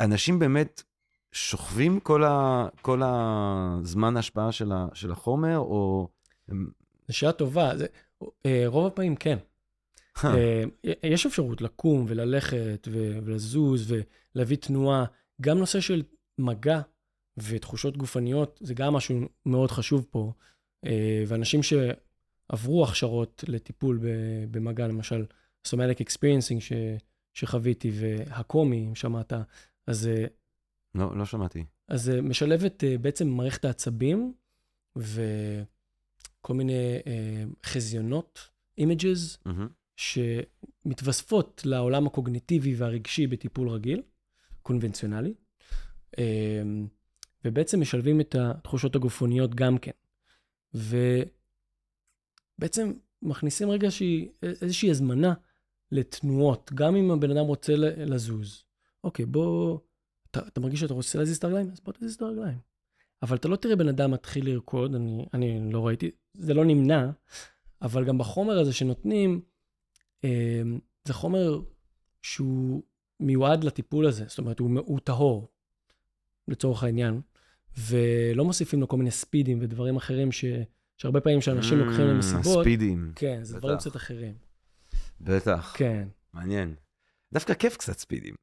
[0.00, 0.82] אנשים באמת
[1.32, 2.68] שוכבים כל, ה...
[2.82, 4.86] כל הזמן ההשפעה של, ה...
[4.94, 6.08] של החומר, או...
[7.08, 7.76] זו שאלה טובה.
[7.76, 7.86] זה...
[8.46, 9.38] אה, רוב הפעמים כן.
[10.24, 10.62] אה,
[11.02, 13.18] יש אפשרות לקום וללכת ו...
[13.24, 13.94] ולזוז
[14.34, 15.04] ולהביא תנועה.
[15.40, 16.02] גם נושא של
[16.38, 16.80] מגע
[17.36, 20.32] ותחושות גופניות, זה גם משהו מאוד חשוב פה.
[20.86, 24.00] אה, ואנשים שעברו הכשרות לטיפול
[24.50, 25.24] במגע, למשל,
[25.66, 26.62] סומליק אקספירינסינג
[27.34, 29.32] שחוויתי, והקומי, אם שמעת,
[29.86, 30.10] אז...
[30.98, 31.64] לא, לא שמעתי.
[31.88, 34.32] אז זה משלבת בעצם מערכת העצבים,
[34.96, 36.98] וכל מיני
[37.66, 39.50] חזיונות, אימג'ז, mm-hmm.
[39.96, 44.02] שמתווספות לעולם הקוגניטיבי והרגשי בטיפול רגיל,
[44.62, 45.34] קונבנציונלי,
[47.44, 49.90] ובעצם משלבים את התחושות הגופניות גם כן.
[52.58, 55.34] ובעצם מכניסים רגע שהיא, איזושהי הזמנה
[55.92, 58.64] לתנועות, גם אם הבן אדם רוצה לזוז.
[59.04, 59.78] אוקיי, בוא,
[60.30, 61.70] אתה, אתה מרגיש שאתה רוצה להזיז את הרגליים?
[61.72, 62.58] אז בוא תזיז את הרגליים.
[63.22, 67.10] אבל אתה לא תראה בן אדם מתחיל לרקוד, אני, אני לא ראיתי, זה לא נמנע,
[67.82, 69.40] אבל גם בחומר הזה שנותנים,
[70.24, 70.62] אה,
[71.04, 71.60] זה חומר
[72.22, 72.82] שהוא
[73.20, 75.48] מיועד לטיפול הזה, זאת אומרת, הוא, הוא טהור,
[76.48, 77.20] לצורך העניין,
[77.78, 80.44] ולא מוסיפים לו כל מיני ספידים ודברים אחרים ש,
[80.96, 82.62] שהרבה פעמים שאנשים mm, לוקחים למסיבות.
[82.62, 83.12] ספידים.
[83.16, 84.34] כן, זה דברים קצת אחרים.
[85.20, 85.74] בטח.
[85.76, 86.08] כן.
[86.32, 86.74] מעניין.
[87.32, 88.34] דווקא כיף קצת ספידים.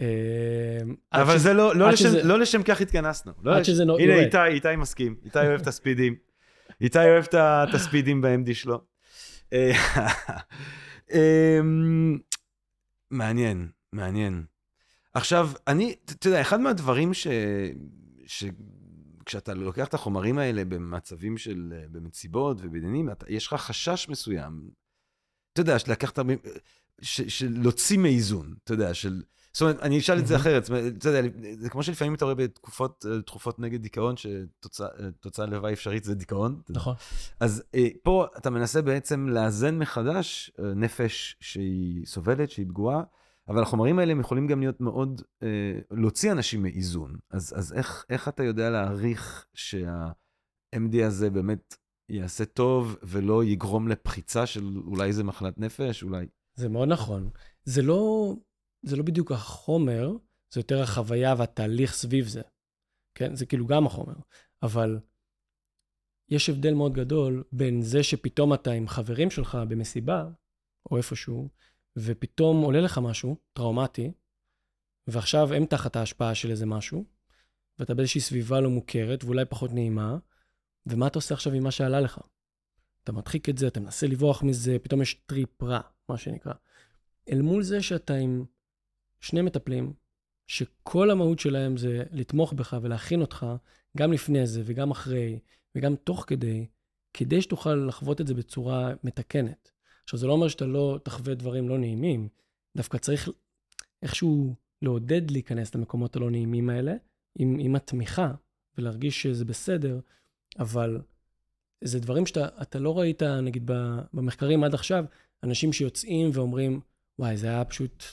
[0.00, 0.80] אה,
[1.12, 3.32] אבל זה לא, לא, לשם, לא לשם כך התכנסנו.
[3.42, 5.16] לא עד שזה הנה, איתי, איתי מסכים.
[5.24, 6.16] איתי אוהב את הספידים.
[6.80, 8.80] איתי אוהב את הספידים ב-MD שלו.
[9.52, 9.72] אה,
[11.14, 12.18] אמ,
[13.10, 14.44] מעניין, מעניין.
[15.14, 17.26] עכשיו, אני, אתה יודע, אחד מהדברים ש...
[19.26, 24.70] כשאתה לוקח את החומרים האלה במצבים של, במסיבות ובעניינים, יש לך חשש מסוים
[25.56, 26.18] אתה יודע, של לקחת,
[27.02, 29.22] של להוציא מאיזון, אתה יודע, של...
[29.56, 33.06] זאת אומרת, אני אשאל את זה אחרת, אתה יודע, זה כמו שלפעמים אתה רואה בתקופות
[33.26, 36.60] תכופות נגד דיכאון, שתוצאה לוואי אפשרית זה דיכאון.
[36.68, 36.94] נכון.
[37.40, 43.02] אז אה, פה אתה מנסה בעצם לאזן מחדש אה, נפש שהיא סובלת, שהיא פגועה,
[43.48, 45.48] אבל החומרים האלה הם יכולים גם להיות מאוד, אה,
[45.90, 47.16] להוציא אנשים מאיזון.
[47.30, 51.76] אז, אז איך, איך אתה יודע להעריך שה-MD הזה באמת
[52.08, 56.26] יעשה טוב ולא יגרום לפחיצה של אולי איזה מחלת נפש, אולי...
[56.54, 57.30] זה מאוד נכון.
[57.64, 58.34] זה לא,
[58.82, 60.12] זה לא בדיוק החומר,
[60.50, 62.42] זה יותר החוויה והתהליך סביב זה.
[63.14, 63.36] כן?
[63.36, 64.14] זה כאילו גם החומר.
[64.62, 64.98] אבל
[66.28, 70.28] יש הבדל מאוד גדול בין זה שפתאום אתה עם חברים שלך במסיבה,
[70.90, 71.48] או איפשהו,
[71.96, 74.12] ופתאום עולה לך משהו טראומטי,
[75.06, 77.04] ועכשיו הם תחת ההשפעה של איזה משהו,
[77.78, 80.18] ואתה באיזושהי סביבה לא מוכרת, ואולי פחות נעימה,
[80.86, 82.18] ומה אתה עושה עכשיו עם מה שעלה לך?
[83.04, 86.52] אתה מדחיק את זה, אתה מנסה לברוח מזה, פתאום יש טריפ רע, מה שנקרא.
[87.32, 88.44] אל מול זה שאתה עם
[89.20, 89.92] שני מטפלים,
[90.46, 93.46] שכל המהות שלהם זה לתמוך בך ולהכין אותך,
[93.96, 95.38] גם לפני זה וגם אחרי,
[95.74, 96.66] וגם תוך כדי,
[97.12, 99.70] כדי שתוכל לחוות את זה בצורה מתקנת.
[100.04, 102.28] עכשיו, זה לא אומר שאתה לא תחווה דברים לא נעימים,
[102.76, 103.28] דווקא צריך
[104.02, 106.94] איכשהו לעודד להיכנס למקומות הלא נעימים האלה,
[107.38, 108.32] עם, עם התמיכה,
[108.78, 110.00] ולהרגיש שזה בסדר,
[110.58, 111.00] אבל
[111.84, 113.70] זה דברים שאתה לא ראית, נגיד,
[114.12, 115.04] במחקרים עד עכשיו,
[115.42, 116.80] אנשים שיוצאים ואומרים,
[117.18, 118.04] וואי, זה היה פשוט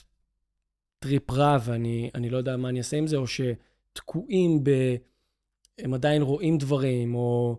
[1.04, 4.70] טריפ רע, ואני לא יודע מה אני אעשה עם זה, או שתקועים ב...
[5.78, 7.58] הם עדיין רואים דברים, או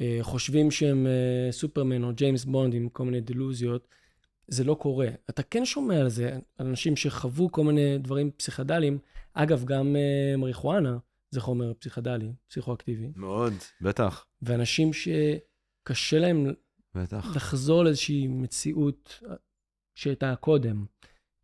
[0.00, 3.88] אה, חושבים שהם אה, סופרמן או ג'יימס בונד עם כל מיני דלוזיות.
[4.48, 5.08] זה לא קורה.
[5.30, 8.98] אתה כן שומע על זה, אנשים שחוו כל מיני דברים פסיכדליים.
[9.32, 10.98] אגב, גם אה, מריחואנה
[11.30, 13.10] זה חומר פסיכדלי, פסיכואקטיבי.
[13.16, 14.26] מאוד, בטח.
[14.42, 16.46] ואנשים שקשה להם
[16.94, 17.36] בטח.
[17.36, 19.22] לחזור לאיזושהי מציאות
[19.94, 20.84] שהייתה קודם,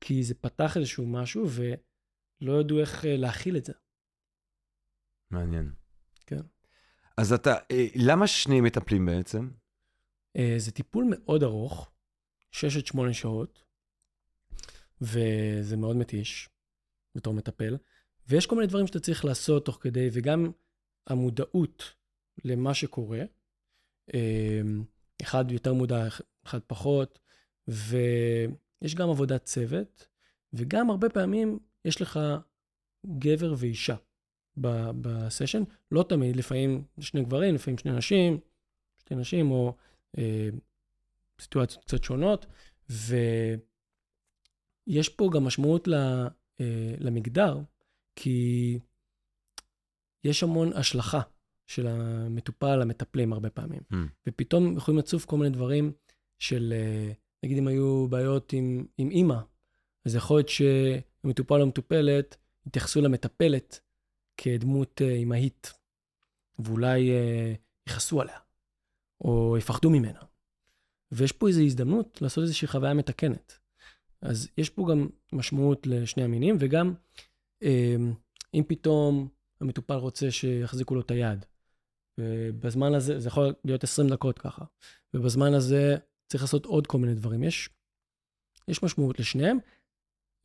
[0.05, 3.73] כי זה פתח איזשהו משהו ולא ידעו איך להכיל את זה.
[5.31, 5.73] מעניין.
[6.27, 6.41] כן.
[7.17, 9.51] אז אתה, אה, למה שני מטפלים בעצם?
[10.37, 11.93] אה, זה טיפול מאוד ארוך,
[12.51, 13.65] 6 עד 8 שעות,
[15.01, 16.49] וזה מאוד מתיש
[17.15, 17.77] בתור מטפל.
[18.29, 20.53] ויש כל מיני דברים שאתה צריך לעשות תוך כדי, וגם
[21.07, 21.95] המודעות
[22.45, 23.21] למה שקורה.
[24.15, 24.61] אה,
[25.23, 26.09] אחד יותר מודע,
[26.45, 27.19] אחד פחות,
[28.83, 30.07] ויש גם עבודת צוות,
[30.53, 32.21] וגם הרבה פעמים יש לך
[33.19, 33.97] גבר ואישה.
[34.57, 35.63] בסשן.
[35.91, 38.41] לא תמיד, לפעמים שני גברים, לפעמים שני נשים,
[38.99, 39.77] שתי נשים, או
[40.19, 40.49] אה,
[41.41, 42.47] סיטואציות קצת שונות.
[42.89, 43.59] ויש
[45.17, 45.95] פה גם משמעות ל,
[46.61, 47.61] אה, למגדר,
[48.17, 48.79] כי
[50.25, 51.21] יש המון השלכה
[51.67, 53.81] של המטופל למטפלים הרבה פעמים.
[53.93, 53.97] Mm.
[54.29, 55.93] ופתאום יכולים לצוף כל מיני דברים
[56.39, 57.13] של, אה,
[57.43, 59.39] נגיד אם היו בעיות עם, עם אימא,
[60.05, 63.81] אז יכול להיות שהמטופל או המטופלת יתייחסו למטפלת
[64.37, 65.73] כדמות אה, אמהית,
[66.59, 67.55] ואולי אה,
[67.87, 68.39] יכעסו עליה,
[69.21, 70.21] או יפחדו ממנה.
[71.13, 73.59] ויש פה איזו הזדמנות לעשות איזושהי חוויה מתקנת.
[74.23, 76.95] אז יש פה גם משמעות לשני המינים, וגם
[77.63, 77.97] אה,
[78.55, 79.29] אם פתאום
[79.61, 81.45] המטופל רוצה שיחזיקו לו את היד,
[82.19, 84.65] ובזמן הזה, זה יכול להיות 20 דקות ככה,
[85.15, 85.97] ובזמן הזה
[86.33, 87.43] צריך לעשות עוד כל מיני דברים.
[87.43, 87.69] יש,
[88.69, 89.59] יש משמעות לשניהם,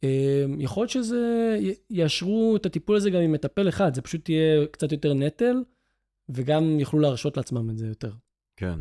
[0.03, 1.57] אמ, יכול להיות שזה,
[1.89, 5.63] יאשרו את הטיפול הזה גם עם מטפל אחד, זה פשוט יהיה קצת יותר נטל,
[6.29, 8.13] וגם יוכלו להרשות לעצמם את זה יותר.
[8.57, 8.79] כן.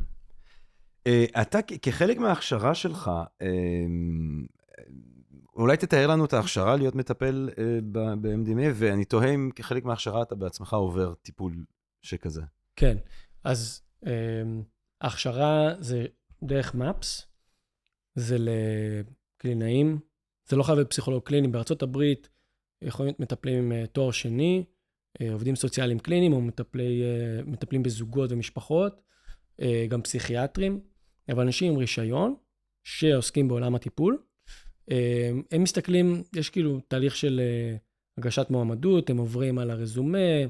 [1.06, 3.10] אה, אתה כחלק מההכשרה שלך,
[3.42, 4.46] אמ,
[5.56, 10.34] אולי תתאר לנו את ההכשרה להיות מטפל אה, ב-MDMA, ואני תוהה אם כחלק מההכשרה אתה
[10.34, 11.64] בעצמך עובר טיפול
[12.02, 12.42] שכזה.
[12.76, 12.96] כן,
[13.44, 14.62] אז אמ,
[15.00, 16.06] ההכשרה זה
[16.46, 17.26] דרך מפס,
[18.14, 19.98] זה לקלינאים,
[20.48, 21.48] זה לא חייב להיות פסיכולוג קליני.
[21.48, 22.28] בארצות הברית
[22.82, 24.64] יכולים להיות מטפלים עם אה, תואר שני,
[25.20, 29.06] אה, עובדים סוציאליים קליניים, או מטפלי, אה, מטפלים בזוגות ומשפחות,
[29.88, 30.80] גם פסיכיאטרים,
[31.28, 32.34] אבל אנשים עם רישיון
[32.84, 34.22] שעוסקים בעולם הטיפול.
[35.50, 37.40] הם מסתכלים, יש כאילו תהליך של
[38.18, 40.42] הגשת מועמדות, הם עוברים על הרזומה,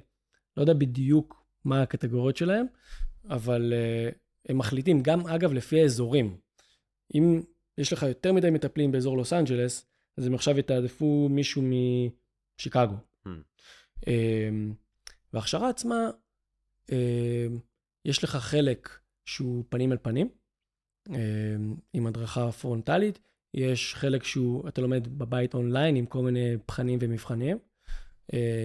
[0.57, 2.67] לא יודע בדיוק מה הקטגוריות שלהם,
[3.29, 3.73] אבל
[4.49, 6.37] הם מחליטים, גם אגב לפי האזורים.
[7.15, 7.43] אם
[7.79, 9.87] יש לך יותר מדי מטפלים באזור לוס אנג'לס,
[10.19, 12.95] אז הם עכשיו יתעדפו מישהו משיקגו.
[13.27, 13.31] Hmm.
[14.07, 14.75] אמ,
[15.33, 16.11] וההכשרה עצמה,
[16.93, 17.59] אמ,
[18.05, 20.29] יש לך חלק שהוא פנים אל פנים,
[21.09, 23.19] אמ, עם הדרכה פרונטלית,
[23.55, 27.59] יש חלק שהוא, אתה לומד בבית אונליין עם כל מיני בחנים ומבחנים,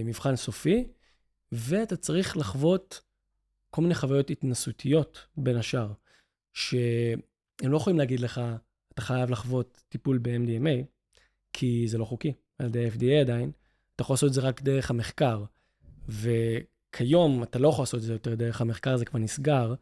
[0.06, 0.88] מבחן סופי,
[1.52, 3.02] ואתה צריך לחוות
[3.72, 5.92] כל מיני חוויות התנסותיות בין השאר,
[6.54, 7.20] שהם
[7.72, 8.42] לא יכולים להגיד לך,
[8.94, 10.86] אתה חייב לחוות טיפול ב-MDMA,
[11.54, 13.52] כי זה לא חוקי על ידי ה-FDA עדיין.
[13.96, 15.44] אתה יכול לעשות את זה רק דרך המחקר.
[16.10, 19.74] וכיום אתה לא יכול לעשות את זה יותר דרך המחקר, זה כבר נסגר.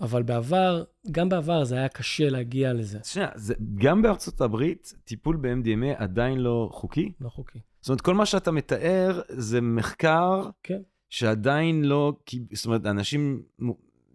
[0.00, 2.98] אבל בעבר, גם בעבר זה היה קשה להגיע לזה.
[3.04, 7.12] שנייה, זה, גם בארצות הברית, טיפול ב-MDMA עדיין לא חוקי?
[7.20, 7.58] לא חוקי.
[7.80, 10.82] זאת אומרת, כל מה שאתה מתאר זה מחקר כן.
[11.14, 12.12] שעדיין לא,
[12.52, 13.42] זאת אומרת, אנשים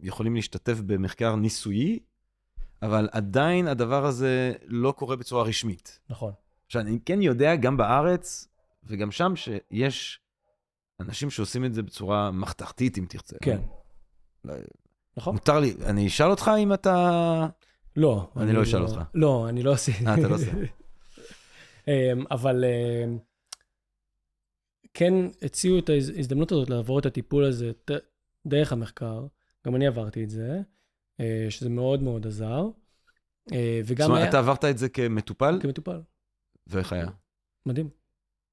[0.01, 1.99] יכולים להשתתף במחקר ניסויי,
[2.81, 5.99] אבל עדיין הדבר הזה לא קורה בצורה רשמית.
[6.09, 6.33] נכון.
[6.65, 8.47] עכשיו, אני כן יודע, גם בארץ,
[8.83, 10.19] וגם שם שיש
[10.99, 13.35] אנשים שעושים את זה בצורה מחתרתית, אם תרצה.
[13.41, 13.62] כן.
[14.45, 14.53] לא-
[15.17, 15.33] נכון?
[15.33, 17.47] מותר לי, אני אשאל אותך אם אתה...
[17.95, 18.29] לא.
[18.38, 19.01] אני לא אשאל אותך.
[19.13, 19.91] לא, אני לא עושה.
[20.07, 20.51] אה, אתה לא עושה.
[21.88, 23.17] אמ, אבל אמ,
[24.93, 27.71] כן הציעו את ההזדמנות הזאת לעבור את הטיפול הזה
[28.47, 29.25] דרך המחקר.
[29.67, 30.62] גם אני עברתי את זה,
[31.19, 32.63] אה, שזה מאוד מאוד עזר.
[33.54, 36.02] אה, זאת וגם אומרת, היה אתה עברת את זה כמטופל, כמטופל.
[36.67, 37.08] ואיך היה?
[37.65, 37.89] מדהים,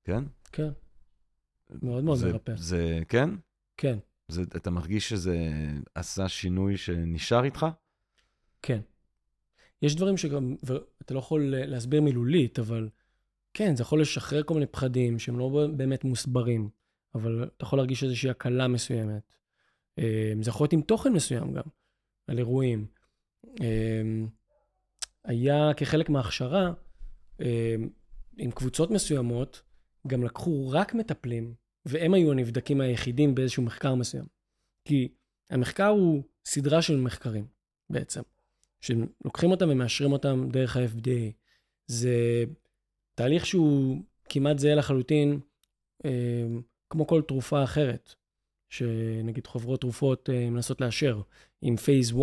[0.04, 0.24] כן?
[0.52, 0.68] כן.
[1.82, 2.52] מאוד מאוד זה- מרפא.
[2.56, 3.30] זה, כן?
[3.76, 5.36] כן, זה, אתה מרגיש שזה
[5.94, 7.66] עשה שינוי שנשאר איתך?
[8.62, 8.80] כן.
[9.82, 12.88] יש דברים שגם, ואתה לא יכול להסביר מילולית, אבל
[13.58, 16.68] כן, זה יכול לשחרר כל מיני פחדים שהם לא באמת מוסברים,
[17.14, 19.22] אבל אתה יכול להרגיש איזושהי הקלה מסוימת.
[19.98, 21.62] אה, זה יכול להיות עם תוכן מסוים גם,
[22.26, 22.86] על אירועים.
[23.60, 24.02] אה,
[25.24, 26.72] היה כחלק מההכשרה,
[27.40, 27.74] אה,
[28.38, 29.62] עם קבוצות מסוימות,
[30.06, 31.54] גם לקחו רק מטפלים,
[31.86, 34.24] והם היו הנבדקים היחידים באיזשהו מחקר מסוים.
[34.84, 35.08] כי
[35.50, 37.46] המחקר הוא סדרה של מחקרים,
[37.90, 38.22] בעצם,
[38.80, 41.32] שלוקחים אותם ומאשרים אותם דרך ה-FDA.
[41.86, 42.44] זה
[43.16, 45.40] תהליך שהוא כמעט זהה לחלוטין,
[46.04, 46.10] אה,
[46.90, 48.14] כמו כל תרופה אחרת,
[48.68, 51.20] שנגיד חברות תרופות אה, מנסות לאשר,
[51.62, 52.18] עם פייס 1,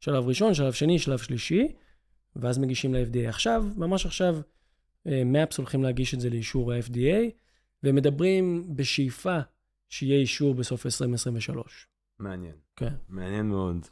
[0.00, 1.68] שלב ראשון, שלב שני, שלב שלישי,
[2.36, 3.28] ואז מגישים ל-FDA.
[3.28, 4.36] עכשיו, ממש עכשיו,
[5.06, 7.30] מאפס הולכים להגיש את זה לאישור ה-FDA,
[7.82, 9.38] ומדברים בשאיפה
[9.88, 11.86] שיהיה אישור בסוף 2023.
[12.18, 12.54] מעניין.
[12.76, 12.94] כן.
[13.08, 13.86] מעניין מאוד.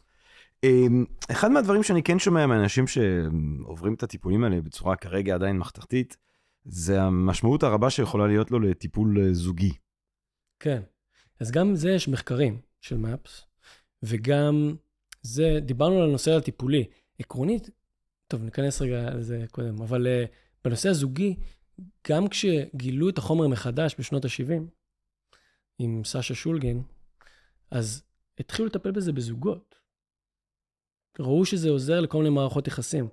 [1.30, 6.16] אחד מהדברים שאני כן שומע מאנשים שעוברים את הטיפולים האלה בצורה כרגע עדיין מחתרתית,
[6.64, 9.72] זה המשמעות הרבה שיכולה להיות לו לטיפול אה, זוגי.
[10.60, 10.82] כן.
[11.40, 13.44] אז גם זה יש מחקרים של מאפס,
[14.02, 14.76] וגם
[15.22, 16.84] זה, דיברנו על הנושא הטיפולי.
[17.18, 17.70] עקרונית,
[18.26, 20.28] טוב, ניכנס רגע לזה קודם, אבל uh,
[20.64, 21.36] בנושא הזוגי,
[22.08, 24.62] גם כשגילו את החומר מחדש בשנות ה-70,
[25.78, 26.82] עם סשה שולגין,
[27.70, 28.02] אז
[28.40, 29.74] התחילו לטפל בזה בזוגות.
[31.18, 33.08] ראו שזה עוזר לכל מיני מערכות יחסים.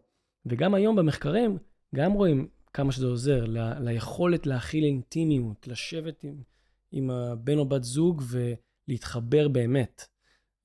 [0.45, 1.57] וגם היום במחקרים,
[1.95, 6.41] גם רואים כמה שזה עוזר ל- ליכולת להכיל אינטימיות, לשבת עם,
[6.91, 10.01] עם הבן או בת זוג ולהתחבר באמת.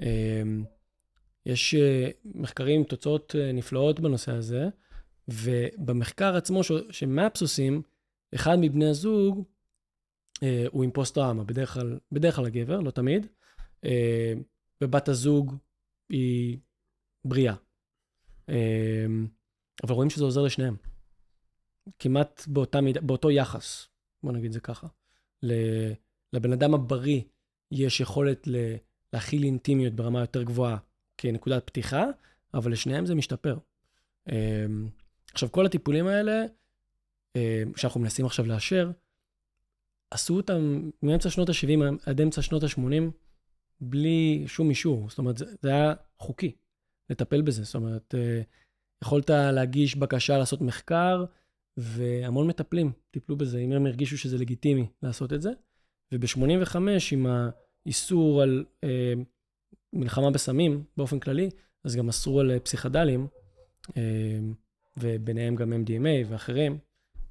[0.02, 0.64] אמ,
[1.46, 4.68] יש אה, מחקרים תוצאות אה, נפלאות בנושא הזה,
[5.28, 7.82] ובמחקר עצמו ש- שמאפס עושים,
[8.34, 9.44] אחד מבני הזוג
[10.42, 13.26] אה, הוא עם פוסט-טראומה, בדרך כלל, בדרך כלל הגבר, לא תמיד,
[14.80, 15.56] ובת הזוג
[16.08, 16.58] היא
[17.24, 17.54] בריאה.
[18.48, 19.06] אה,
[19.82, 20.89] אבל רואים שזה עוזר לשניהם.
[21.98, 23.88] כמעט באותה מיד, באותו יחס,
[24.22, 24.86] בוא נגיד זה ככה.
[26.32, 27.22] לבן אדם הבריא
[27.72, 28.48] יש יכולת
[29.12, 30.76] להכיל אינטימיות ברמה יותר גבוהה
[31.18, 32.04] כנקודת פתיחה,
[32.54, 33.58] אבל לשניהם זה משתפר.
[34.30, 34.66] אה,
[35.32, 36.44] עכשיו, כל הטיפולים האלה,
[37.36, 38.90] אה, שאנחנו מנסים עכשיו לאשר,
[40.10, 43.02] עשו אותם מאמצע שנות ה-70 עד אמצע שנות ה-80
[43.80, 45.10] בלי שום אישור.
[45.10, 46.52] זאת אומרת, זה, זה היה חוקי
[47.10, 47.64] לטפל בזה.
[47.64, 48.42] זאת אומרת, אה,
[49.02, 51.24] יכולת להגיש בקשה לעשות מחקר,
[51.76, 55.50] והמון מטפלים טיפלו בזה, אם הם הרגישו שזה לגיטימי לעשות את זה.
[56.12, 56.76] וב-85,
[57.12, 57.26] עם
[57.86, 59.12] האיסור על אה,
[59.92, 61.50] מלחמה בסמים באופן כללי,
[61.84, 63.26] אז גם אסרו על פסיכדלים,
[63.96, 64.02] אה,
[64.96, 66.78] וביניהם גם MDMA ואחרים.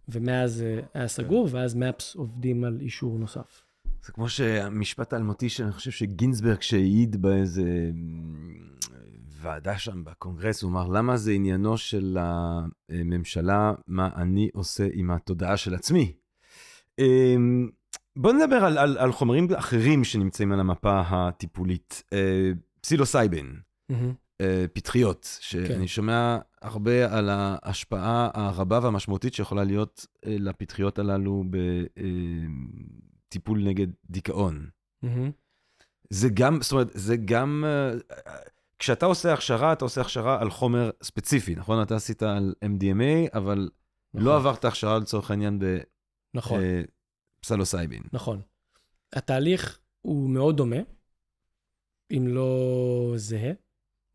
[0.09, 3.61] ומאז אה, היה סגור, ואז מאפס עובדים על אישור נוסף.
[4.05, 7.91] זה כמו שהמשפט האלמותי שאני חושב שגינסברג שהעיד באיזה
[9.41, 15.57] ועדה שם בקונגרס, הוא אמר, למה זה עניינו של הממשלה, מה אני עושה עם התודעה
[15.57, 16.13] של עצמי?
[16.99, 17.69] אמ,
[18.15, 22.03] בוא נדבר על, על, על חומרים אחרים שנמצאים על המפה הטיפולית.
[22.13, 23.59] אה, פסילוסייבין,
[24.41, 31.43] אה, פטריות, שאני שומע הרבה על ההשפעה הרבה והמשמעותית שיכולה להיות אה, לפטריות הללו
[33.29, 34.69] בטיפול נגד דיכאון.
[36.09, 37.63] זה גם, זאת אומרת, זה גם,
[38.79, 41.81] כשאתה עושה הכשרה, אתה עושה הכשרה על חומר ספציפי, נכון?
[41.81, 43.69] אתה עשית על MDMA, אבל
[44.13, 45.59] לא עברת הכשרה לצורך העניין
[46.33, 46.61] נכון,
[47.39, 48.03] בפסלוסייבין.
[48.13, 48.41] נכון.
[49.13, 50.75] התהליך הוא מאוד דומה,
[52.11, 53.51] אם לא זהה,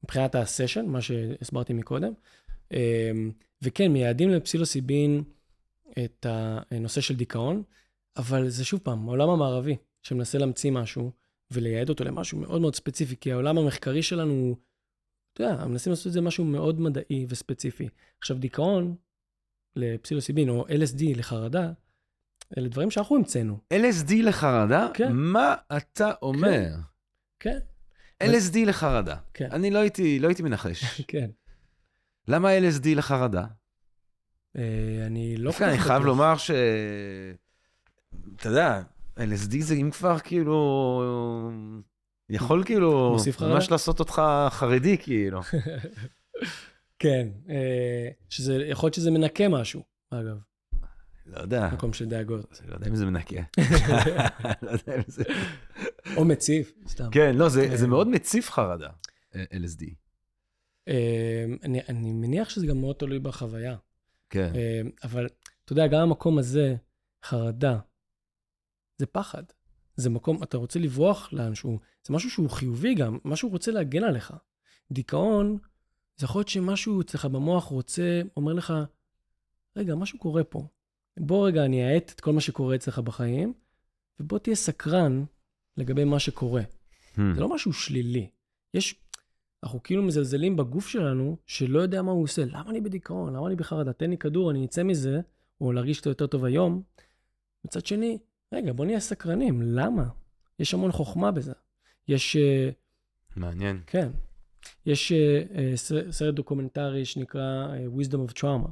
[0.04, 2.12] מבחינת הסשן, מה שהסברתי מקודם.
[2.72, 3.30] אמ,
[3.62, 5.22] וכן, מייעדים לפסילוסיבין
[6.04, 7.62] את הנושא של דיכאון,
[8.16, 11.10] אבל זה שוב פעם, העולם המערבי, שמנסה להמציא משהו
[11.54, 14.56] ולייעד אותו למשהו מאוד מאוד ספציפי, כי העולם המחקרי שלנו
[15.34, 17.88] אתה יודע, מנסים לעשות את זה משהו מאוד מדעי וספציפי.
[18.18, 18.94] עכשיו, דיכאון
[19.76, 21.72] לפסילוסיבין, או LSD לחרדה,
[22.58, 23.58] אלה דברים שאנחנו המצאנו.
[23.74, 24.88] LSD לחרדה?
[24.94, 25.12] כן.
[25.12, 26.70] מה אתה אומר?
[27.40, 27.58] כן,
[28.22, 29.16] LSD לחרדה.
[29.34, 29.48] כן.
[29.52, 30.84] אני לא הייתי, לא הייתי מנחש.
[31.12, 31.30] כן.
[32.28, 33.44] למה LSD לחרדה?
[34.56, 34.62] אה,
[35.06, 36.02] אני לא דווקא אני חייב.
[36.02, 36.50] לומר ש...
[38.36, 38.82] אתה יודע,
[39.18, 41.42] LSD זה אם כבר כאילו,
[42.28, 43.16] יכול כאילו?
[43.40, 45.40] ממש לעשות אותך חרדי כאילו.
[46.98, 50.36] כן, אה, שזה, יכול להיות שזה מנקה משהו, אגב,
[51.26, 52.62] לא יודע, מקום של דאגות.
[52.68, 53.42] לא יודע אם זה מנקה.
[54.62, 55.24] לא יודע אם זה...
[56.16, 57.08] או מציף, סתם.
[57.12, 57.76] כן, לא, זה כן.
[57.76, 58.88] זה מאוד מציף חרדה,
[59.34, 59.84] אה, LSD.
[60.88, 63.76] אה, אני, אני מניח שזה גם מאוד תלוי בחוויה.
[64.30, 65.26] כן, אה, אבל
[65.64, 66.76] אתה יודע, גם המקום הזה,
[67.24, 67.78] חרדה,
[68.98, 69.42] זה פחד.
[69.96, 74.34] זה מקום, אתה רוצה לברוח לאנשהו, זה משהו שהוא חיובי גם, משהו רוצה להגן עליך.
[74.92, 75.58] דיכאון,
[76.16, 78.72] זה יכול להיות שמשהו אצלך במוח רוצה, אומר לך,
[79.76, 80.66] רגע, משהו קורה פה.
[81.20, 83.52] בוא רגע, אני אאט את כל מה שקורה אצלך בחיים,
[84.20, 85.24] ובוא תהיה סקרן
[85.76, 86.62] לגבי מה שקורה.
[86.62, 87.20] Hmm.
[87.34, 88.30] זה לא משהו שלילי.
[88.74, 88.94] יש,
[89.62, 92.44] אנחנו כאילו מזלזלים בגוף שלנו, שלא יודע מה הוא עושה.
[92.44, 93.36] למה אני בדיכאון?
[93.36, 93.92] למה אני בחרדה?
[93.92, 95.20] תן לי כדור, אני אצא מזה,
[95.60, 96.82] או להרגיש אותו יותר טוב היום.
[97.64, 98.18] מצד שני,
[98.54, 100.08] רגע, בוא נהיה סקרנים, למה?
[100.58, 101.52] יש המון חוכמה בזה.
[102.08, 102.70] יש, אה,
[103.36, 103.80] מעניין.
[103.86, 104.08] כן,
[104.86, 105.76] יש אה, אה,
[106.10, 108.68] סרט דוקומנטרי שנקרא Wisdom of Trauma.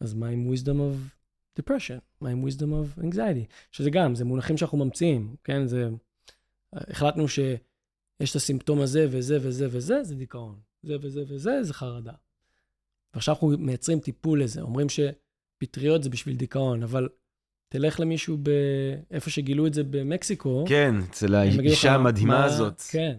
[0.00, 1.18] אז מה עם Wisdom of
[1.60, 2.00] Depression?
[2.20, 3.52] מה עם Wisdom of Anxiety?
[3.72, 5.66] שזה גם, זה מונחים שאנחנו ממציאים, כן?
[5.66, 5.88] זה...
[6.72, 10.60] החלטנו שיש את הסימפטום הזה וזה וזה וזה, זה דיכאון.
[10.82, 12.12] זה וזה וזה, זה חרדה.
[13.14, 14.60] ועכשיו אנחנו מייצרים טיפול לזה.
[14.60, 17.08] אומרים שפטריות זה בשביל דיכאון, אבל
[17.72, 18.50] תלך למישהו ב...
[19.10, 22.80] איפה שגילו את זה במקסיקו, כן, אצל האישה המדהימה מה- הזאת.
[22.90, 23.16] כן.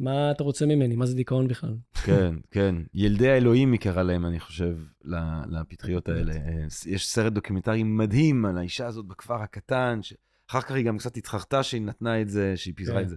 [0.00, 0.96] מה אתה רוצה ממני?
[0.96, 1.74] מה זה דיכאון בכלל?
[2.04, 2.74] כן, כן.
[2.94, 4.78] ילדי האלוהים היא קראה להם, אני חושב,
[5.48, 6.32] לפטריות האלה.
[6.32, 11.16] אה, יש סרט דוקומנטרי מדהים על האישה הזאת בכפר הקטן, שאחר כך היא גם קצת
[11.16, 13.02] התחרטה שהיא נתנה את זה, שהיא פיזרה כן.
[13.02, 13.16] את זה.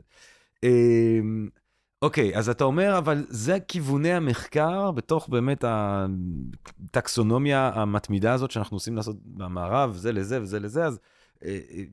[2.01, 8.95] אוקיי, אז אתה אומר, אבל זה כיווני המחקר בתוך באמת הטקסונומיה המתמידה הזאת שאנחנו עושים
[8.95, 10.99] לעשות במערב, זה לזה וזה לזה, אז
[11.45, 11.83] אה, אה,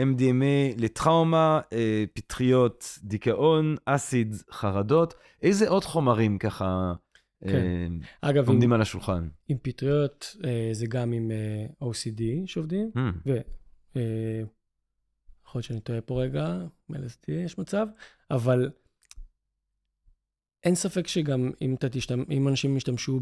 [0.00, 5.14] MDMA לטראומה, אה, פטריות, דיכאון, אסיד, חרדות.
[5.42, 6.92] איזה עוד חומרים ככה
[7.44, 7.92] כן.
[8.20, 9.28] אגב, עם, עומדים על השולחן?
[9.48, 10.36] עם פטריות
[10.72, 11.30] זה גם עם
[11.82, 12.90] OCD שעובדים,
[13.26, 13.38] ו...
[13.96, 14.42] אה,
[15.48, 17.86] יכול להיות שאני טועה פה רגע, מ-LSD יש מצב,
[18.30, 18.70] אבל
[20.64, 22.22] אין ספק שגם אם, תשתמ...
[22.30, 23.20] אם אנשים ישתמשו.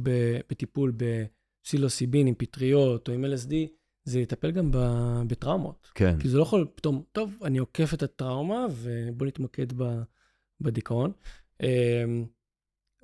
[0.48, 3.54] בטיפול בסילוסיבין עם פטריות או עם LSD,
[4.04, 4.78] זה יטפל גם ב...
[5.26, 5.90] בטראומות.
[5.94, 6.18] כן.
[6.20, 10.02] כי זה לא יכול פתאום, טוב, אני עוקף את הטראומה ובוא נתמקד ב...
[10.60, 11.12] בדיכאון.
[11.62, 12.04] אה,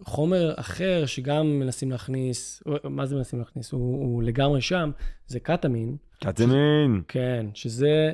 [0.00, 3.72] חומר אחר שגם מנסים להכניס, מה זה מנסים להכניס?
[3.72, 4.90] הוא, הוא לגמרי שם,
[5.26, 5.96] זה קטמין.
[6.24, 7.02] קטמין.
[7.08, 8.12] כן, שזה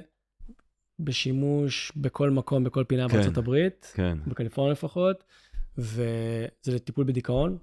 [1.01, 3.15] בשימוש בכל מקום, בכל פינה כן.
[3.15, 4.19] בארצות הברית, כן.
[4.27, 5.25] בקליפורניה לפחות,
[5.79, 7.59] וזה לטיפול בדיכאון,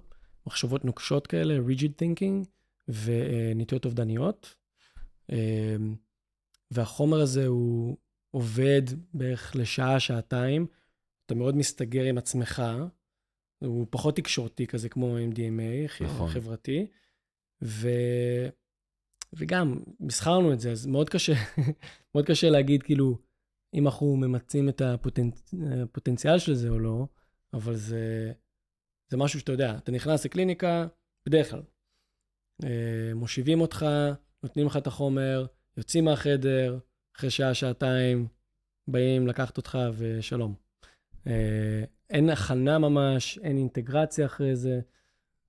[0.46, 2.46] מחשבות נוקשות כאלה, rigid thinking,
[2.88, 4.56] ונטיות אובדניות.
[5.32, 5.94] אמ,
[6.70, 7.96] והחומר הזה הוא
[8.30, 8.82] עובד
[9.14, 10.66] בערך לשעה, שעתיים,
[11.26, 12.62] אתה מאוד מסתגר עם עצמך,
[13.58, 16.28] הוא פחות תקשורתי כזה כמו MDMA, נכון.
[16.28, 16.86] חברתי,
[17.62, 17.88] ו...
[19.32, 21.32] וגם, מסחרנו את זה, אז מאוד קשה,
[22.14, 23.18] מאוד קשה להגיד, כאילו,
[23.76, 25.54] אם אנחנו ממצים את הפוטנצ...
[25.82, 27.06] הפוטנציאל של זה או לא,
[27.52, 28.32] אבל זה,
[29.08, 30.86] זה משהו שאתה יודע, אתה נכנס לקליניקה,
[31.26, 31.62] בדרך כלל,
[32.64, 33.86] אה, מושיבים אותך,
[34.42, 35.46] נותנים לך את החומר,
[35.76, 36.78] יוצאים מהחדר,
[37.16, 38.28] אחרי שעה, שעתיים,
[38.88, 40.54] באים לקחת אותך ושלום.
[41.26, 44.80] אה, אין הכנה ממש, אין אינטגרציה אחרי זה,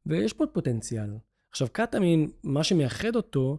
[0.05, 1.09] ויש פה פוטנציאל.
[1.51, 3.57] עכשיו, קטמין, מה שמייחד אותו,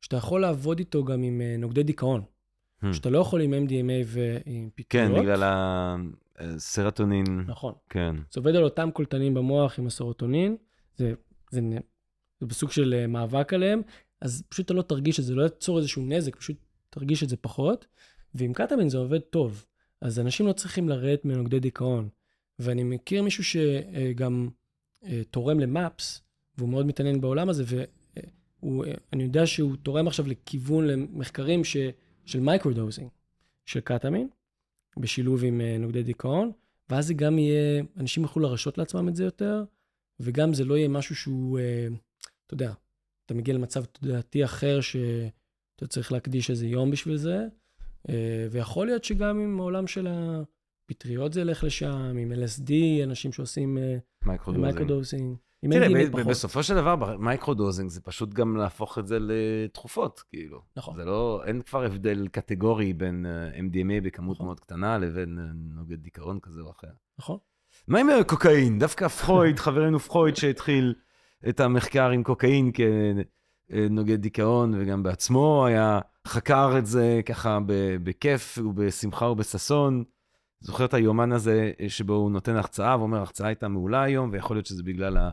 [0.00, 2.22] שאתה יכול לעבוד איתו גם עם אה, נוגדי דיכאון.
[2.84, 2.92] Hmm.
[2.92, 5.22] שאתה לא יכול עם MDMA ועם כן, פטריות.
[5.22, 5.42] בגלל
[6.38, 7.24] הסרטונין.
[7.46, 7.74] נכון.
[7.88, 8.16] כן.
[8.30, 10.56] זה עובד על אותם קולטנים במוח עם הסרוטונין,
[10.96, 11.12] זה,
[11.50, 11.60] זה,
[12.40, 13.82] זה בסוג של אה, מאבק עליהם,
[14.20, 16.56] אז פשוט אתה לא תרגיש את זה, לא ייצור איזשהו נזק, פשוט
[16.90, 17.86] תרגיש את זה פחות.
[18.34, 19.64] ועם קטמין זה עובד טוב,
[20.00, 22.08] אז אנשים לא צריכים לרדת מנוגדי דיכאון.
[22.58, 24.48] ואני מכיר מישהו שגם
[25.04, 26.22] אה, תורם ל MAPS,
[26.58, 27.64] והוא מאוד מתעניין בעולם הזה,
[28.62, 31.76] ואני יודע שהוא תורם עכשיו לכיוון למחקרים ש,
[32.24, 33.08] של microdosing
[33.66, 34.28] של קטמין,
[34.98, 36.52] בשילוב עם אה, נוגדי דיכאון,
[36.90, 39.64] ואז זה גם יהיה, אנשים יוכלו להרשות לעצמם את זה יותר,
[40.20, 41.86] וגם זה לא יהיה משהו שהוא, אה,
[42.46, 42.72] אתה יודע,
[43.26, 47.46] אתה מגיע למצב תודעתי אחר שאתה צריך להקדיש איזה יום בשביל זה,
[48.08, 52.72] אה, ויכול להיות שגם עם העולם של הפטריות זה ילך לשם, עם LSD,
[53.04, 53.78] אנשים שעושים
[54.60, 55.36] microdosing.
[55.70, 56.24] תראה.
[56.24, 60.62] בסופו של דבר, microdosing זה פשוט גם להפוך את זה לתרופות, כאילו.
[60.76, 60.96] נכון.
[60.96, 64.46] זה לא, אין כבר הבדל קטגורי בין אה, MDMA בכמות נכון.
[64.46, 66.90] מאוד קטנה לבין אה, נוגד דיכאון כזה או אחר.
[67.18, 67.38] נכון?
[67.88, 68.78] מה עם קוקאין?
[68.78, 70.94] דווקא פרויד, חברנו פרויד שהתחיל
[71.48, 72.72] את המחקר עם קוקאין
[73.72, 77.58] אה, נוגד דיכאון, וגם בעצמו היה, חקר את זה ככה
[78.02, 80.04] בכיף ובשמחה ובששון.
[80.60, 84.56] זוכר את היומן הזה אה, שבו הוא נותן הרצאה ואומר, ההרצאה הייתה מעולה היום, ויכול
[84.56, 85.30] להיות שזה בגלל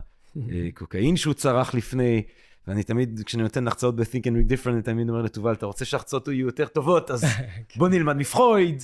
[0.68, 2.22] הקוקאין שהוא צרח לפני.
[2.66, 5.84] ואני תמיד, כשאני נותן הרצאות ב-Think and Read Different, אני תמיד אומר לתובל, אתה רוצה
[5.84, 7.24] שההרצאות יהיו יותר טובות, אז
[7.76, 8.82] בוא נלמד מפרויד.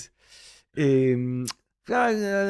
[0.79, 1.45] אמ,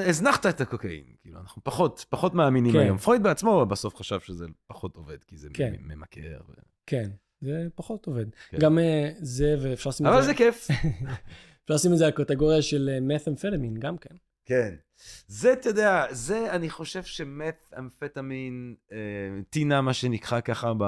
[0.06, 2.78] הזנחת את הקוקאין, כאילו, אנחנו פחות, פחות מאמינים כן.
[2.78, 2.98] היום.
[2.98, 5.74] פרויד בעצמו בסוף חשב שזה פחות עובד, כי זה כן.
[5.80, 6.40] ממכר.
[6.48, 6.52] ו-
[6.86, 8.26] כן, זה פחות עובד.
[8.50, 8.58] כן.
[8.58, 10.68] גם אה, זה, ואפשר לשים את אבל זה, זה כיף.
[11.64, 14.14] אפשר לשים את זה לקטגוריה של מת'אמפטמין, גם כן.
[14.44, 14.74] כן.
[15.26, 18.98] זה, אתה יודע, זה, אני חושב שמת אמפטמין, אה,
[19.50, 20.82] טינה, מה שנקרא ככה ב...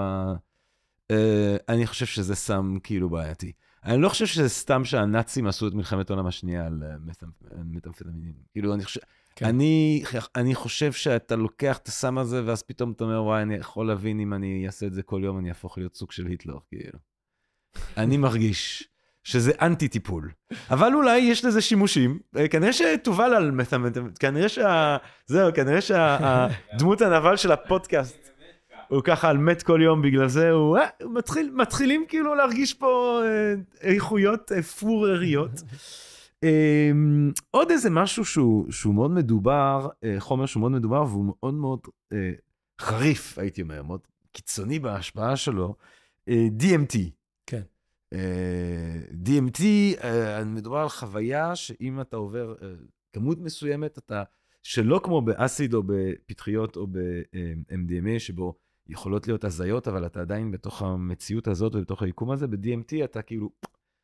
[1.11, 3.53] אה, אני חושב שזה סם כאילו בעייתי.
[3.85, 6.97] אני לא חושב שזה סתם שהנאצים עשו את מלחמת העולם השנייה על אה,
[7.65, 8.35] מתאמפטמינים.
[8.53, 9.01] כאילו, אני חושב...
[9.37, 9.47] כן.
[9.47, 10.03] אני,
[10.37, 14.21] אני חושב שאתה לוקח את הסם הזה, ואז פתאום אתה אומר, וואי, אני יכול להבין
[14.21, 16.99] אם אני אעשה את זה כל יום, אני אהפוך להיות סוג של היטלר, כאילו.
[17.97, 18.89] אני מרגיש
[19.27, 20.31] שזה אנטי-טיפול.
[20.71, 22.19] אבל אולי יש לזה שימושים.
[22.37, 24.09] אה, כנראה שתובל על מתאמטמ...
[24.21, 24.97] כנראה שה...
[25.27, 28.31] זהו, כנראה שהדמות הנבל של הפודקאסט
[28.89, 30.79] הוא ככה על מת כל יום, בגלל זה הוא...
[30.79, 35.63] אה, מתחיל, מתחילים כאילו להרגיש פה אה, איכויות פורריות.
[36.45, 36.91] אה,
[37.51, 41.81] עוד איזה משהו שהוא, שהוא מאוד מדובר, חומר שהוא מאוד מדובר והוא מאוד מאוד
[42.81, 44.01] חריף, הייתי אומר, מאוד
[44.33, 45.75] קיצוני בהשפעה שלו,
[46.31, 47.17] DMT.
[48.17, 49.63] אה, DMT,
[50.05, 52.69] אה, מדובר על חוויה שאם אתה עובר אה,
[53.13, 54.23] כמות מסוימת, אתה,
[54.63, 58.55] שלא כמו באסיד או בפטריות או ב-MDMA, שבו
[58.89, 63.51] יכולות להיות הזיות, אבל אתה עדיין בתוך המציאות הזאת ובתוך היקום הזה, ב-DMT אתה כאילו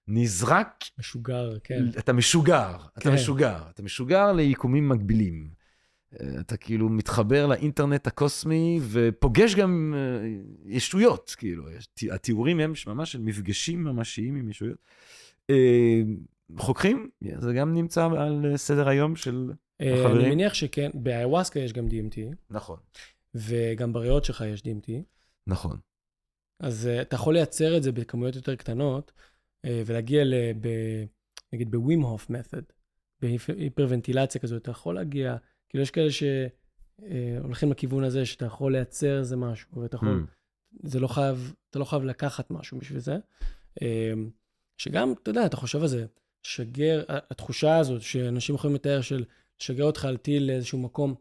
[0.08, 1.84] נזרק, משוגר, כן.
[1.98, 3.14] אתה משוגר, אתה כן.
[3.14, 5.61] משוגר, אתה משוגר ליקומים מקבילים.
[6.20, 10.28] אה, אתה כאילו מתחבר לאינטרנט הקוסמי ופוגש גם אה,
[10.64, 11.64] ישויות, כאילו,
[12.12, 14.78] התיאורים הם ממש של מפגשים ממשיים עם ישויות.
[15.50, 16.00] אה,
[16.56, 19.52] חוקרים, זה גם נמצא על סדר היום של...
[19.80, 20.20] החברים?
[20.20, 22.78] אני מניח שכן, באיוואסקה יש גם DMT, נכון.
[23.34, 24.90] וגם בריאות שלך יש DMT.
[25.46, 25.76] נכון.
[26.60, 29.12] אז אתה יכול לייצר את זה בכמויות יותר קטנות,
[29.66, 30.34] ולהגיע, ל,
[31.52, 32.64] נגיד בווים הוף מתוד,
[33.20, 35.36] בהיפרוונטילציה כזאת, אתה יכול להגיע,
[35.72, 40.88] כאילו יש כאלה שהולכים לכיוון הזה, שאתה יכול לייצר איזה משהו, ואתה יכול, Mm.
[40.88, 43.18] זה לא חייב, אתה לא חייב לקחת משהו בשביל זה.
[43.80, 43.82] Uh,
[44.76, 46.06] שגם, אתה יודע, אתה חושב על זה,
[46.42, 49.24] שגר, התחושה הזאת שאנשים יכולים לתאר של
[49.60, 51.14] לשגר אותך על טיל לאיזשהו מקום,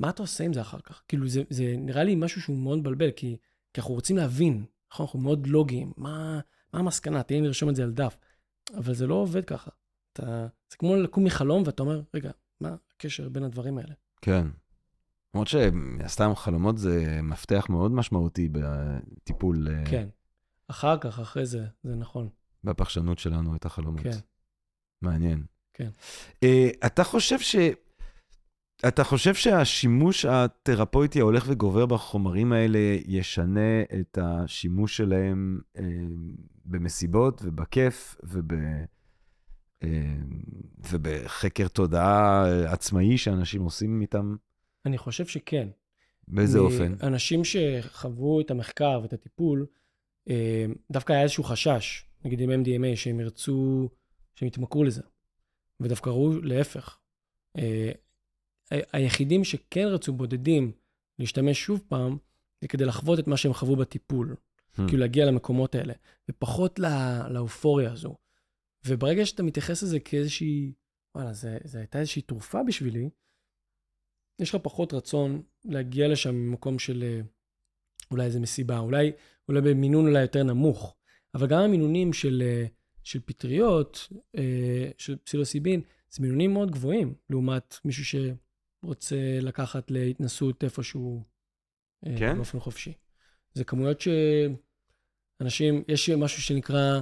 [0.00, 1.02] מה אתה עושה עם זה אחר כך?
[1.08, 3.36] כאילו, זה, זה נראה לי משהו שהוא מאוד מבלבל, כי,
[3.72, 5.06] כי אנחנו רוצים להבין, נכון?
[5.06, 6.40] אנחנו מאוד לוגיים, מה,
[6.72, 7.22] מה המסקנה?
[7.22, 8.16] תן לי לרשום את זה על דף.
[8.76, 9.70] אבל זה לא עובד ככה.
[10.12, 12.30] אתה, זה כמו לקום מחלום ואתה אומר, רגע,
[13.00, 13.94] הקשר בין הדברים האלה?
[14.22, 14.46] כן.
[15.34, 20.08] למרות שסתם חלומות זה מפתח מאוד משמעותי בטיפול, אה, כן.
[20.68, 22.28] אחר כך, אחרי זה, זה נכון.
[22.64, 24.02] בפרשנות שלנו את החלומות.
[24.02, 24.18] כן.
[25.02, 25.44] מעניין.
[25.74, 25.88] כן.
[26.44, 27.56] Uh, אתה חושב ש...
[28.88, 35.80] אתה חושב שהשימוש התרפויטי ההולך וגובר בחומרים האלה ישנה את השימוש שלהם uh,
[36.64, 38.52] במסיבות ובכיף וב...
[39.84, 39.86] uh,
[40.90, 44.36] ובחקר תודעה עצמאי שאנשים עושים איתם?
[44.86, 45.68] אני חושב שכן.
[46.28, 46.94] באיזה אופן?
[47.02, 49.66] אנשים שחוו את המחקר ואת הטיפול,
[50.28, 53.88] אה, דווקא היה איזשהו חשש, נגיד עם MDMA, שהם ירצו,
[54.34, 55.02] שהם יתמכרו לזה.
[55.80, 56.98] ודווקא ראו להפך.
[57.58, 57.92] אה,
[58.92, 60.72] היחידים שכן רצו בודדים
[61.18, 62.16] להשתמש שוב פעם,
[62.60, 64.34] זה כדי לחוות את מה שהם חוו בטיפול.
[64.34, 64.82] Hmm.
[64.88, 65.94] כאילו להגיע למקומות האלה,
[66.30, 66.88] ופחות לא,
[67.30, 68.14] לאופוריה הזו.
[68.86, 70.72] וברגע שאתה מתייחס לזה כאיזושהי,
[71.14, 73.10] וואלה, זה, זה הייתה איזושהי תרופה בשבילי,
[74.40, 77.20] יש לך פחות רצון להגיע לשם ממקום של אה,
[78.10, 79.12] אולי איזה מסיבה, אולי,
[79.48, 80.96] אולי במינון אולי יותר נמוך.
[81.34, 82.66] אבל גם המינונים של, אה,
[83.04, 88.04] של פטריות, אה, של פסילוסיבין, זה מינונים מאוד גבוהים, לעומת מישהו
[88.84, 91.24] שרוצה לקחת להתנסות איפשהו
[92.18, 92.36] כן?
[92.36, 92.92] באופן חופשי.
[93.54, 97.00] זה כמויות שאנשים, יש משהו שנקרא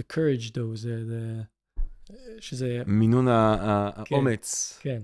[0.00, 1.42] The Courage Dose, זה, זה,
[2.40, 3.32] שזה, מינון כן.
[3.32, 4.78] האומץ.
[4.82, 5.02] כן,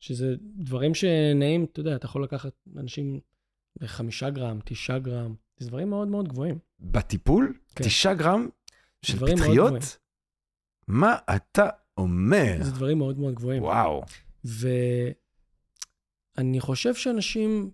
[0.00, 3.20] שזה דברים שנעים, אתה יודע, אתה יכול לקחת אנשים
[3.80, 6.58] לחמישה גרם, תשעה גרם, זה דברים מאוד מאוד גבוהים.
[6.80, 7.58] בטיפול?
[7.74, 7.84] כן.
[7.84, 8.48] תשעה גרם
[9.02, 9.98] של פטריות?
[10.88, 12.56] מה אתה אומר?
[12.62, 13.62] זה דברים מאוד מאוד גבוהים.
[13.62, 14.02] וואו.
[16.36, 17.70] ואני חושב שאנשים,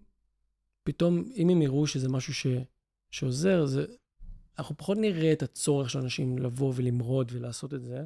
[0.83, 2.47] פתאום, אם הם יראו שזה משהו ש...
[3.11, 3.87] שעוזר, זה...
[4.59, 8.05] אנחנו פחות נראה את הצורך של אנשים לבוא ולמרוד ולעשות את זה.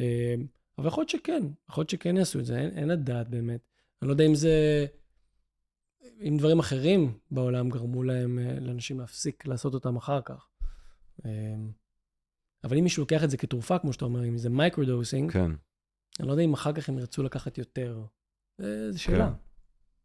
[0.00, 0.34] אה,
[0.78, 3.60] אבל יכול להיות שכן, יכול להיות שכן יעשו את זה, אין, אין לדעת באמת.
[4.02, 4.86] אני לא יודע אם זה...
[6.20, 10.48] אם דברים אחרים בעולם גרמו להם, אה, לאנשים להפסיק לעשות אותם אחר כך.
[11.24, 11.30] אה,
[12.64, 15.50] אבל אם מישהו לוקח את זה כתרופה, כמו שאתה אומר, אם זה microdosing, כן,
[16.20, 18.04] אני לא יודע אם אחר כך הם ירצו לקחת יותר.
[18.60, 19.26] אה, זו שאלה.
[19.26, 19.32] כן.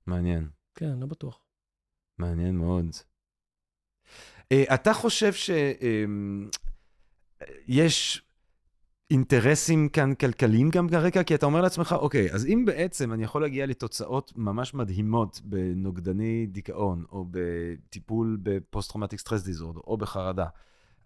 [0.05, 0.49] מעניין.
[0.75, 1.39] כן, לא בטוח.
[2.17, 2.85] מעניין מאוד.
[4.51, 5.31] אה, אתה חושב
[7.73, 8.21] שיש
[9.11, 11.23] אינטרסים כאן כלכליים גם כרגע?
[11.23, 16.45] כי אתה אומר לעצמך, אוקיי, אז אם בעצם אני יכול להגיע לתוצאות ממש מדהימות בנוגדני
[16.45, 20.45] דיכאון, או בטיפול ב post-traumatic stress disorder, או בחרדה,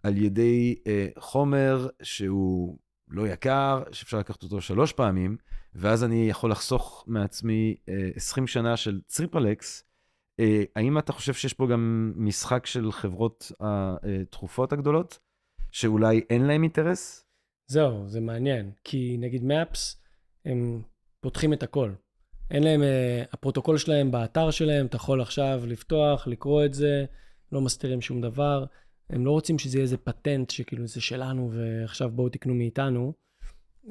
[0.02, 2.78] על ידי אה, חומר שהוא
[3.08, 5.36] לא יקר, שאפשר לקחת אותו שלוש פעמים,
[5.74, 9.84] ואז אני יכול לחסוך מעצמי אה, 20 שנה של סיפרלקס,
[10.76, 15.18] האם אתה חושב שיש פה גם משחק של חברות התרופות הגדולות,
[15.72, 17.24] שאולי אין להם אינטרס?
[17.66, 18.70] זהו, זה מעניין.
[18.84, 20.02] כי נגיד MAPS,
[20.44, 20.82] הם
[21.20, 21.92] פותחים את הכל.
[22.50, 27.04] אין להם, uh, הפרוטוקול שלהם באתר שלהם, אתה יכול עכשיו לפתוח, לקרוא את זה,
[27.52, 28.64] לא מסתירים שום דבר.
[29.10, 33.12] הם לא רוצים שזה יהיה איזה פטנט שכאילו זה שלנו ועכשיו בואו תקנו מאיתנו,
[33.84, 33.90] uh,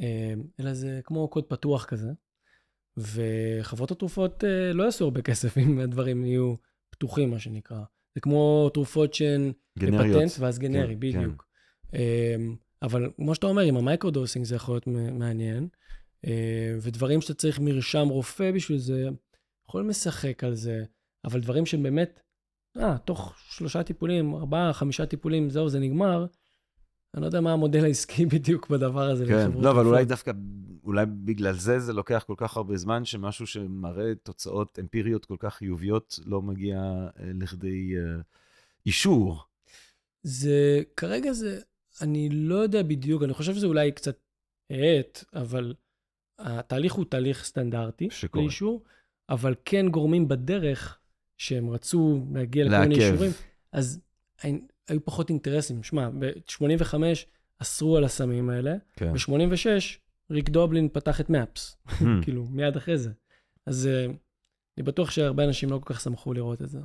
[0.60, 2.10] אלא זה כמו קוד פתוח כזה.
[2.98, 6.56] וחברות התרופות uh, לא יעשו הרבה כסף אם הדברים יהיו
[6.90, 7.82] פתוחים, מה שנקרא.
[8.16, 9.52] זה כמו תרופות שהן.
[9.76, 11.46] בפטנט ואז גנרי, כן, בדיוק.
[11.88, 11.98] Um,
[12.82, 15.68] אבל כמו שאתה אומר, עם ה microdosing זה יכול להיות מעניין,
[16.26, 19.10] אה, ודברים שאתה צריך מרשם רופא בשביל זה,
[19.70, 20.84] יכולים לשחק על זה,
[21.26, 22.20] אבל דברים שהם באמת,
[22.78, 26.26] אה, תוך שלושה טיפולים, ארבעה, חמישה טיפולים, זהו, זה נגמר,
[27.16, 29.26] אני לא יודע מה המודל העסקי בדיוק בדבר הזה.
[29.26, 30.06] כן, לא, אבל אולי.
[30.06, 30.32] דווקא,
[30.84, 35.54] אולי בגלל זה זה לוקח כל כך הרבה זמן, שמשהו שמראה תוצאות אמפיריות כל כך
[35.56, 38.22] חיוביות לא מגיע אה, לכדי אה,
[38.86, 39.44] אישור.
[40.24, 41.60] זה, כרגע זה,
[42.02, 44.18] אני לא יודע בדיוק, אני חושב שזה אולי קצת
[44.70, 45.74] האט, אבל
[46.40, 48.44] התהליך הוא תהליך סטנדרטי שקורה.
[48.44, 48.84] לאישור,
[49.30, 51.00] אבל כן גורמים בדרך
[51.38, 52.96] שהם רצו להגיע לכל מיני.
[52.96, 53.32] אישורים,
[53.72, 54.00] אז
[54.88, 55.84] היו- פחות אינטרסים.
[55.84, 56.96] שמע, ב-85
[57.60, 59.14] אסרו על הסמים האלה, כן.
[59.14, 59.68] ב-86
[60.32, 61.92] ריק דובלין פתח את מפס, Hmm.
[62.24, 63.12] כאילו, מיד אחרי זה.
[63.66, 64.06] אז אה,
[64.78, 66.80] אני בטוח שהרבה אנשים לא כל כך שמחו לראות את זה.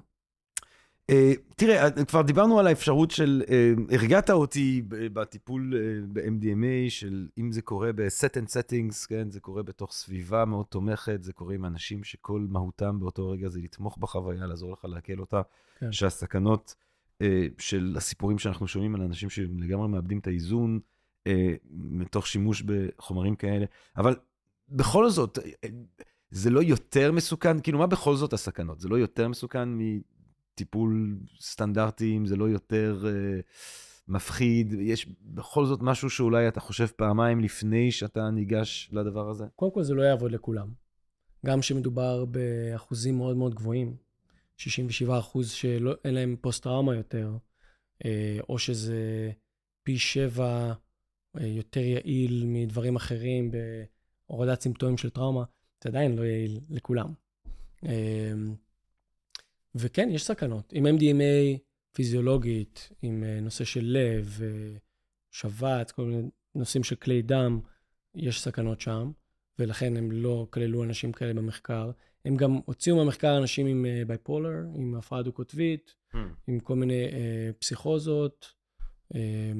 [1.10, 3.42] אה, תראה, אה, כבר דיברנו על האפשרות של,
[3.90, 5.74] הרגעת אותי בטיפול
[6.12, 11.22] ב-MDMA, של אם זה קורה ב-set and settings, כן, זה קורה בתוך סביבה מאוד תומכת,
[11.22, 15.42] זה קורה עם אנשים שכל מהותם באותו רגע זה לתמוך בחוויה, לעזור לך לעכל אותה,
[15.78, 15.92] כן.
[15.92, 16.74] שהסכנות
[17.58, 20.80] של הסיפורים שאנחנו שומעים על אנשים שלגמרי מאבדים את האיזון,
[21.26, 23.66] אה, מתוך שימוש בחומרים כאלה,
[23.96, 24.16] אבל
[24.68, 25.68] בכל זאת, אה,
[26.30, 28.80] זה לא יותר מסוכן, כאילו מה בכל זאת הסכנות?
[28.80, 33.40] זה לא יותר מסוכן מטיפול סטנדרטי, זה לא יותר אה,
[34.08, 39.44] מפחיד, יש בכל זאת משהו שאולי אתה חושב פעמיים לפני שאתה ניגש לדבר הזה?
[39.56, 40.68] קודם כל, זה לא יעבוד לכולם.
[41.46, 43.96] גם כשמדובר באחוזים מאוד מאוד גבוהים,
[44.60, 47.36] 67 אחוז שאין להם פוסט-טראומה יותר,
[48.04, 49.30] אה, או שזה
[49.82, 50.72] פי שבע
[51.40, 53.50] אה, יותר יעיל מדברים אחרים
[54.28, 55.44] בהורדת סימפטומים של טראומה,
[55.84, 57.12] זה עדיין לא יעיל לכולם.
[57.86, 58.32] אה,
[59.74, 60.72] וכן, יש סכנות.
[60.72, 61.58] עם MDMA
[61.92, 64.40] פיזיולוגית, עם נושא של לב,
[65.30, 67.60] שבץ, כל מיני נושאים של כלי דם,
[68.14, 69.12] יש סכנות שם,
[69.58, 71.90] ולכן הם לא כללו אנשים כאלה במחקר.
[72.24, 75.94] הם גם הוציאו מהמחקר אנשים עם בייפולר, עם הפרעה דו-קוטבית,
[76.46, 78.52] עם כל מיני אה, פסיכוזות.
[79.14, 79.52] אה,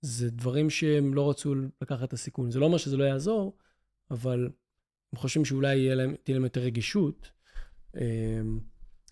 [0.00, 2.50] זה דברים שהם לא רצו לקחת את הסיכון.
[2.50, 3.56] זה לא אומר שזה לא יעזור,
[4.10, 4.50] אבל
[5.12, 7.30] הם חושבים שאולי להם, תהיה להם יותר רגישות.
[7.96, 8.40] אה,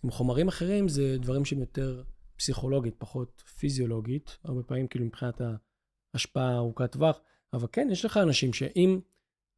[0.04, 2.02] עם חומרים אחרים זה דברים שהם יותר
[2.36, 5.40] פסיכולוגית, פחות פיזיולוגית, הרבה פעמים כאילו מבחינת
[6.14, 7.20] ההשפעה ארוכת טווח,
[7.52, 9.00] אבל כן, יש לך אנשים שאם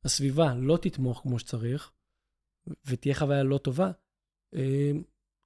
[0.05, 1.93] הסביבה לא תתמוך כמו שצריך,
[2.87, 3.91] ותהיה חוויה לא טובה,
[4.55, 4.91] אה,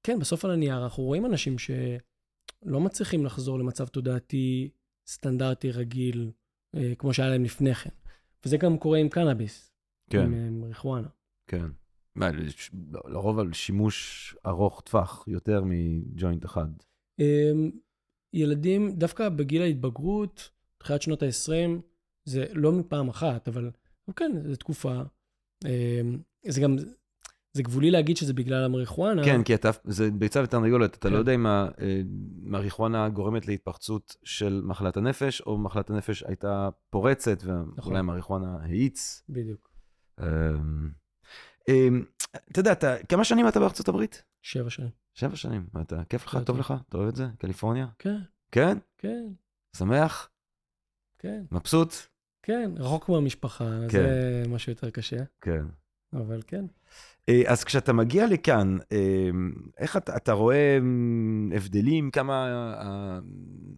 [0.06, 4.70] כן, בסוף על הנייר אנחנו רואים אנשים שלא מצליחים לחזור למצב תודעתי
[5.08, 6.30] סטנדרטי רגיל,
[6.76, 7.90] אה, כמו שהיה להם לפני כן.
[8.44, 9.72] וזה גם קורה עם קנאביס,
[10.10, 11.08] כן, עם מריחואנה.
[11.50, 11.66] כן.
[13.04, 16.68] לרוב על שימוש ארוך טווח, יותר מג'וינט אחד.
[17.20, 17.70] אמ,
[18.34, 21.80] ילדים, דווקא בגיל ההתבגרות, תחילת שנות ה-20,
[22.24, 23.70] זה לא מפעם אחת, אבל
[24.08, 25.02] אבל כן, זו תקופה.
[25.64, 26.18] אמ,
[26.48, 26.76] זה גם,
[27.52, 29.24] זה גבולי להגיד שזה בגלל המריחואנה.
[29.24, 31.14] כן, כי אתה, זה ביצה ותרנגולת, אתה כן.
[31.14, 37.72] לא יודע אם המריחואנה גורמת להתפרצות של מחלת הנפש, או מחלת הנפש הייתה פורצת, נכון.
[37.76, 39.22] ואולי המריחואנה האיץ.
[39.28, 39.70] בדיוק,
[40.20, 40.90] אמ,
[41.68, 42.04] אמ,
[42.52, 44.24] אתה יודע, אתה- כמה שנים אתה בארצות הברית?
[44.42, 44.90] שבע שנים.
[45.14, 45.66] שבע שנים.
[45.80, 46.38] אתה, כיף לך?
[46.46, 46.58] טוב.
[46.58, 46.74] לך?
[46.88, 47.26] אתה אוהב את זה?
[47.38, 47.86] קליפורניה?
[47.98, 48.18] כן,
[48.52, 48.78] כן?
[48.98, 49.28] כן,
[49.76, 50.30] שמח?
[51.18, 51.94] כן, מבסוט?
[52.42, 54.02] כן, רחוק מהמשפחה, כן.
[54.02, 55.16] זה משהו יותר קשה.
[55.40, 55.64] כן.
[56.12, 56.64] אבל כן.
[57.28, 59.30] אה, אז כשאתה מגיע לכאן, אה,
[59.78, 62.46] איך אתה, אתה רואה אה, הבדלים, כמה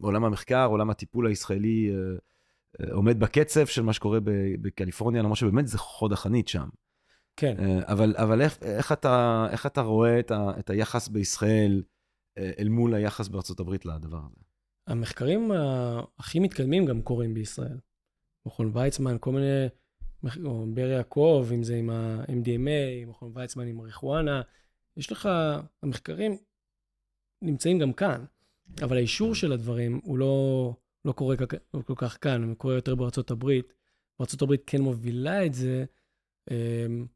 [0.01, 1.93] עולם המחקר, עולם הטיפול הישראלי
[2.93, 4.19] עומד בקצב של מה שקורה
[4.63, 6.69] בקליפורניה, למרות שבאמת זה חוד החנית שם.
[7.37, 7.57] כן.
[7.81, 11.83] אבל, אבל איך, איך, אתה, איך אתה רואה את, ה, את היחס בישראל
[12.39, 14.41] אל מול היחס בארצות הברית לדבר הזה?
[14.87, 15.51] המחקרים
[16.19, 17.79] הכי מתקדמים גם קורים בישראל.
[18.47, 19.69] מכון ויצמן, כל מיני
[20.45, 24.43] או באר יעקב, אם זה עם ה-MDMA, מכון ויצמן עם מריחואנה,
[24.97, 25.29] יש לך,
[25.83, 26.37] המחקרים
[27.43, 28.25] נמצאים גם כאן,
[28.83, 31.45] אבל האישור של הדברים הוא לא, לא קורה כל,
[31.75, 33.73] לא כל כך כאן, הוא קורה יותר בארצות הברית.
[34.19, 35.85] בארצות הברית כן מובילה את זה,
[36.51, 37.07] אמ,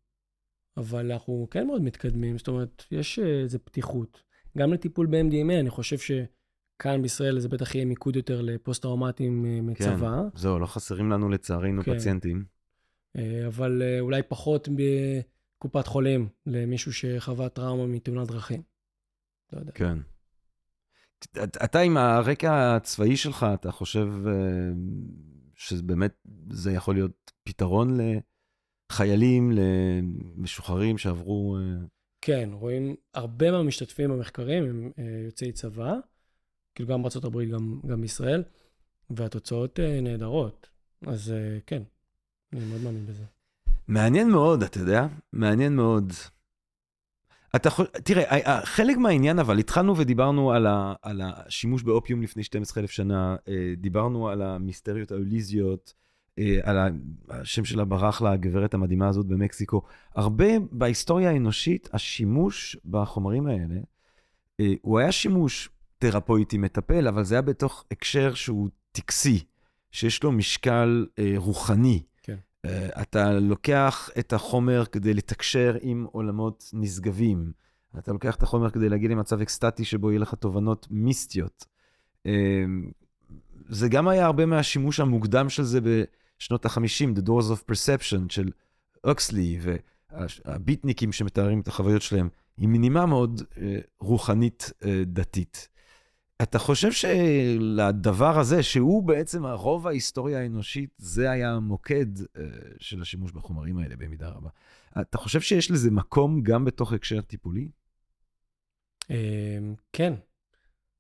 [0.77, 4.23] אבל אנחנו כן מאוד מתקדמים, זאת אומרת, יש איזו פתיחות.
[4.59, 10.23] גם לטיפול ב-MDMA, אני חושב שכאן בישראל זה בטח יהיה מיקוד יותר לפוסט-טראומטיים אה, מצבא.
[10.33, 11.95] כן, זהו, לא חסרים לנו לצערנו כן.
[11.95, 12.45] פציינטים.
[13.19, 14.69] אה, אבל אה, אולי פחות
[15.59, 18.63] בקופת חולים למישהו שחווה טראומה מתאונת דרכים.
[19.53, 19.73] לא יודע.
[19.73, 19.99] כן.
[21.65, 24.33] אתה עם הרקע הצבאי שלך, אתה חושב אה,
[25.55, 26.15] שבאמת
[26.51, 27.99] זה יכול להיות פתרון
[28.91, 31.57] לחיילים, למשוחררים שעברו...
[32.21, 34.91] כן, רואים הרבה מהמשתתפים במחקרים הם
[35.25, 35.95] יוצאי צבא,
[36.75, 38.43] כאילו גם בארה"ב, גם, גם בישראל,
[39.11, 40.69] והתוצאות נהדרות.
[41.07, 41.35] אז
[41.67, 41.83] כן,
[42.53, 43.25] אני מאוד מאמין בזה.
[43.89, 45.07] מעניין מאוד, אתה יודע?
[45.33, 46.13] מעניין מאוד.
[47.57, 52.91] אתה יכול, תראה, חלק מהעניין, אבל התחלנו ודיברנו על, ה, על השימוש באופיום לפני 12,000
[52.91, 55.95] שנה, אה, דיברנו על המיסטריות האוליזיות,
[56.39, 56.77] אה, על
[57.31, 59.83] השם שלה ברח לה, הגברת המדהימה הזאת במקסיקו.
[60.15, 63.81] הרבה בהיסטוריה האנושית, השימוש בחומרים האלה,
[64.61, 65.69] אה, הוא היה שימוש
[65.99, 69.45] תרפויטי מטפל, אבל זה היה בתוך הקשר שהוא טקסי,
[69.91, 72.03] שיש לו משקל רוחני.
[72.67, 77.53] אה, אתה לוקח את החומר כדי לתקשר עם עולמות נשגבים.
[77.99, 81.65] אתה לוקח את החומר כדי להגיע למצב אקסטטי שבו יהיה לך תובנות מיסטיות.
[82.27, 82.65] אה,
[83.69, 88.51] זה גם היה הרבה מהשימוש המוקדם של זה בשנות ה-50, The Doors of Perception של
[89.05, 89.59] אוקסלי,
[90.11, 94.73] והביטניקים שמתארים את החוויות שלהם, עם נימה מאוד אה, רוחנית
[95.07, 95.69] דתית.
[96.43, 102.41] אתה חושב שלדבר הזה, שהוא בעצם הרוב ההיסטוריה האנושית, זה היה המוקד uh,
[102.79, 104.49] של השימוש בחומרים האלה במידה רבה.
[105.01, 107.69] אתה חושב שיש לזה מקום גם בתוך הקשר טיפולי?
[109.11, 110.13] אמ, כן.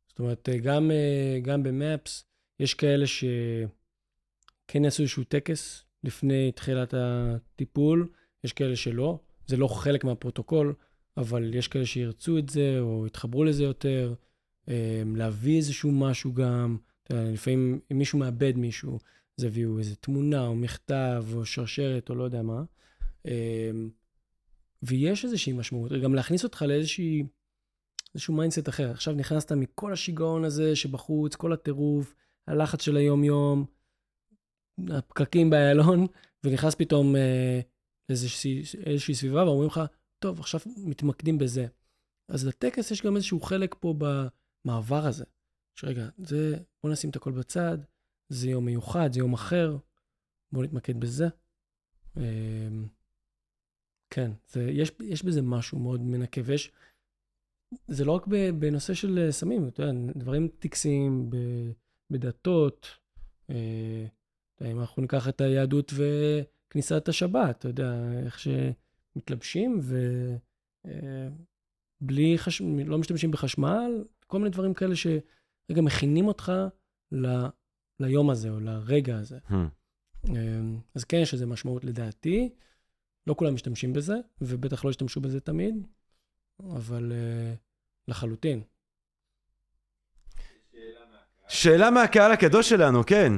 [0.08, 2.24] זאת אומרת, גם, אה, גם במאפס,
[2.60, 8.08] יש כאלה שכן יעשו איזשהו טקס לפני תחילת הטיפול,
[8.44, 9.18] יש כאלה שלא.
[9.46, 10.74] זה לא חלק מהפרוטוקול,
[11.16, 14.14] אבל יש כאלה שירצו את זה, או יתחברו לזה יותר.
[14.68, 16.76] אמ, להביא איזשהו משהו גם,
[17.10, 18.98] לפעמים אם מישהו מאבד מישהו,
[19.38, 22.62] אז יביאו איזו תמונה או מכתב או שרשרת או לא יודע מה.
[23.24, 23.90] אמ,
[24.82, 27.22] ויש איזושהי משמעות, גם להכניס אותך לאיזושהי,
[28.14, 28.90] איזשהו מיינדסט אחר.
[28.90, 32.14] עכשיו נכנסת מכל השיגעון הזה שבחוץ, כל הטירוף,
[32.46, 33.64] הלחץ של היום-יום,
[34.88, 36.06] הפקקים באיילון,
[36.44, 37.60] ונכנס פתאום אה,
[38.08, 39.80] לאיזושהי סביבה ואומרים לך,
[40.18, 41.66] טוב, עכשיו מתמקדים בזה.
[42.28, 44.04] אז לטקס יש גם איזשהו חלק פה ב...
[44.66, 45.24] המעבר הזה,
[45.74, 47.78] שרגע, זה, בוא נשים את הכל בצד,
[48.28, 49.76] זה יום מיוחד, זה יום אחר,
[50.52, 51.26] בוא נתמקד בזה.
[52.16, 52.88] אמ,
[54.10, 56.72] כן, זה, יש, יש בזה משהו מאוד מנקה, ויש,
[57.88, 58.26] זה לא רק
[58.58, 61.30] בנושא של אה, סמים, אתה יודע, דברים טקסיים
[62.10, 62.86] בדתות,
[63.50, 64.06] אה,
[64.70, 67.92] אם אנחנו ניקח את היהדות וכניסת השבת, אתה יודע,
[68.24, 69.80] איך שמתלבשים
[72.02, 72.62] ובלי, אה, חש...
[72.86, 76.52] לא משתמשים בחשמל, כל מיני דברים כאלה שרגע מכינים אותך
[77.12, 77.26] ל,
[78.00, 79.38] ליום הזה או לרגע הזה.
[79.48, 79.54] Hmm.
[80.28, 82.50] אמ, אז כן, יש לזה משמעות לדעתי.
[83.26, 85.86] לא כולם משתמשים בזה, ובטח לא ישתמשו בזה תמיד,
[86.60, 87.56] אבל uh,
[88.08, 88.62] לחלוטין.
[91.48, 93.32] שאלה מהקהל הקדוש שלנו, כן.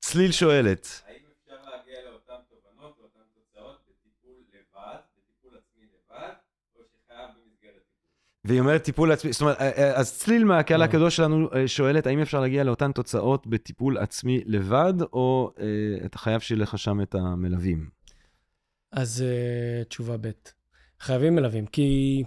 [0.00, 1.02] צליל שואלת.
[8.46, 10.86] והיא אומרת טיפול עצמי, זאת אומרת, אה, אה, אז צליל מהקהל אה.
[10.86, 15.52] הקדוש שלנו שואלת, האם אפשר להגיע לאותן תוצאות בטיפול עצמי לבד, או
[16.04, 17.88] אתה חייב שיהיה לך שם את המלווים?
[18.92, 19.24] אז
[19.88, 20.30] תשובה ב',
[21.00, 22.22] חייבים מלווים, כי,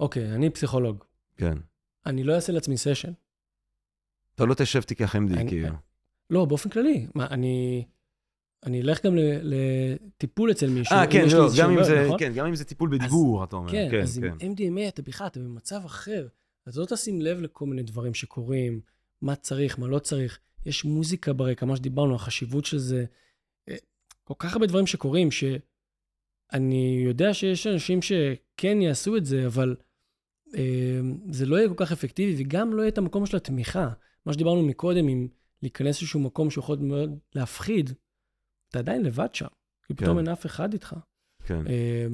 [0.00, 1.04] אוקיי, אני פסיכולוג.
[1.36, 1.58] כן.
[2.06, 3.12] אני לא אעשה לעצמי סשן.
[4.34, 5.76] אתה לא תשב תיקח MD, כאילו.
[6.30, 7.06] לא, באופן כללי.
[7.14, 7.84] מה, אני...
[8.66, 10.96] אני אלך גם לטיפול אצל מישהו.
[10.96, 12.18] אה, כן, לא, גם אם זה, נכון?
[12.18, 13.70] כן, גם אם זה טיפול בדיבור, אתה אומר.
[13.70, 14.46] כן, כן אז כן.
[14.46, 16.28] עם MDMA אתה בכלל, אתה במצב אחר.
[16.66, 18.80] אז לא תשים לב לכל מיני דברים שקורים,
[19.22, 20.38] מה צריך, מה לא צריך.
[20.66, 23.04] יש מוזיקה ברקע, מה שדיברנו, החשיבות של זה.
[23.68, 23.76] אה,
[24.24, 25.28] כל כך הרבה דברים שקורים,
[26.52, 29.76] אני יודע שיש אנשים שכן יעשו את זה, אבל
[30.54, 31.00] אה,
[31.30, 33.88] זה לא יהיה כל כך אפקטיבי, וגם לא יהיה את המקום של התמיכה.
[34.26, 35.28] מה שדיברנו מקודם, אם
[35.62, 37.90] להיכנס לאיזשהו מקום שיכול מאוד להפחיד,
[38.76, 39.46] אתה עדיין לבד שם.
[39.86, 40.04] כי כן.
[40.04, 40.94] פתאום אין אף אחד איתך.
[41.44, 41.66] כן.
[41.66, 42.06] אה,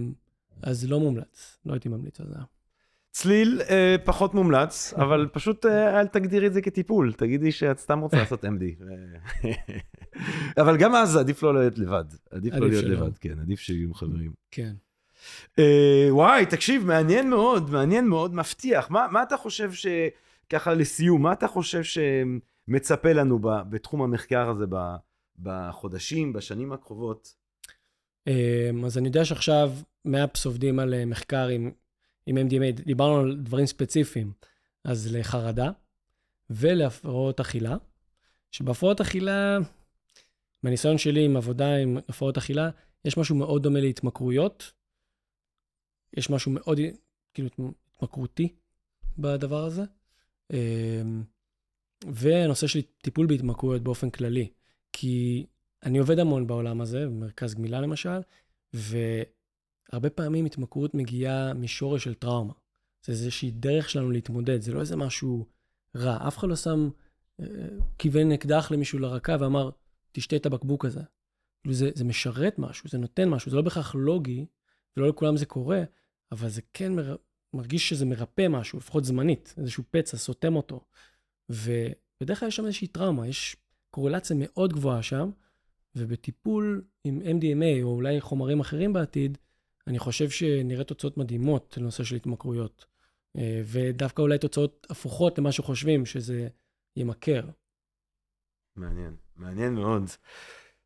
[0.63, 2.39] אז לא מומלץ, לא הייתי ממליץ על זה.
[3.11, 7.99] צליל אה, פחות מומלץ, אבל פשוט אה, אל תגדירי את זה כטיפול, תגידי שאת סתם
[7.99, 8.85] רוצה לעשות MD.
[10.63, 12.95] אבל גם אז עדיף לא להיות לבד, עדיף לא עדיף להיות שלא.
[12.95, 14.33] לבד, כן, עדיף שיהיו עם חברים.
[14.51, 14.73] כן.
[15.59, 18.91] אה, וואי, תקשיב, מעניין מאוד, מעניין מאוד, מבטיח.
[18.91, 19.87] מה, מה אתה חושב ש...
[20.53, 24.77] ככה לסיום, מה אתה חושב שמצפה לנו ב, בתחום המחקר הזה ב,
[25.43, 27.35] בחודשים, בשנים הקרובות?
[28.27, 29.73] אמ, אז אני יודע שעכשיו
[30.05, 31.71] מאפס עובדים על אה, מחקר עם,
[32.27, 34.33] עם MDMA, דיברנו על דברים ספציפיים,
[34.85, 35.71] אז לחרדה
[36.51, 37.77] ולהפרעות אכילה,
[38.51, 39.59] שבהפרעות אכילה,
[40.63, 42.71] מהניסיון שלי עם עבודה עם הפרעות אכילה,
[43.05, 44.73] יש משהו מאוד דומה להתמכרויות,
[46.17, 46.81] יש משהו מאוד
[47.35, 47.49] כאילו
[47.97, 48.49] התמכרותי
[49.19, 49.83] בדבר הזה,
[50.53, 51.23] אמ,
[52.07, 54.49] והנושא של טיפול בהתמכרויות באופן כללי,
[54.93, 55.47] כי
[55.83, 58.21] אני עובד המון בעולם הזה, במרכז גמילה למשל,
[58.73, 62.53] והרבה פעמים התמכרות מגיעה משורש של טראומה.
[63.07, 65.47] זה איזושהי דרך שלנו להתמודד, זה לא איזה משהו
[65.97, 66.29] רע.
[66.29, 66.89] אף אחד לא שם,
[67.41, 67.47] אה,
[67.99, 69.71] כיוון אקדח למישהו לרקה ואמר,
[70.13, 71.01] תשתה את הבקבוק הזה.
[71.61, 74.47] כאילו זה, זה משרת משהו, זה נותן משהו, זה לא בהכרח לוגי,
[74.97, 75.83] ולא לכולם זה קורה,
[76.33, 77.17] אבל זה כן מר...
[77.55, 80.81] מרגיש שזה מרפא משהו, לפחות זמנית, איזשהו פצע, סותם אותו.
[81.49, 83.57] ובדרך כלל יש שם איזושהי טראומה, יש
[83.93, 85.31] קורלציה מאוד גבוהה שם,
[85.97, 89.39] ובטיפול עם MDMA, או אולי חומרים אחרים בעתיד,
[89.87, 92.85] אני חושב שנראה תוצאות מדהימות לנושא של התמכרויות.
[93.39, 96.49] אה, ודווקא אולי תוצאות הפוכות למה שחושבים, שזה
[96.97, 97.43] ימכר.
[98.77, 100.03] מעניין, מעניין מאוד.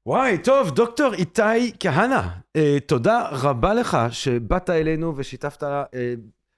[0.07, 2.23] וואי, טוב, דוקטור איתי כהנא,
[2.57, 6.15] אה, תודה רבה לך שבאת אלינו ושיתפת אה,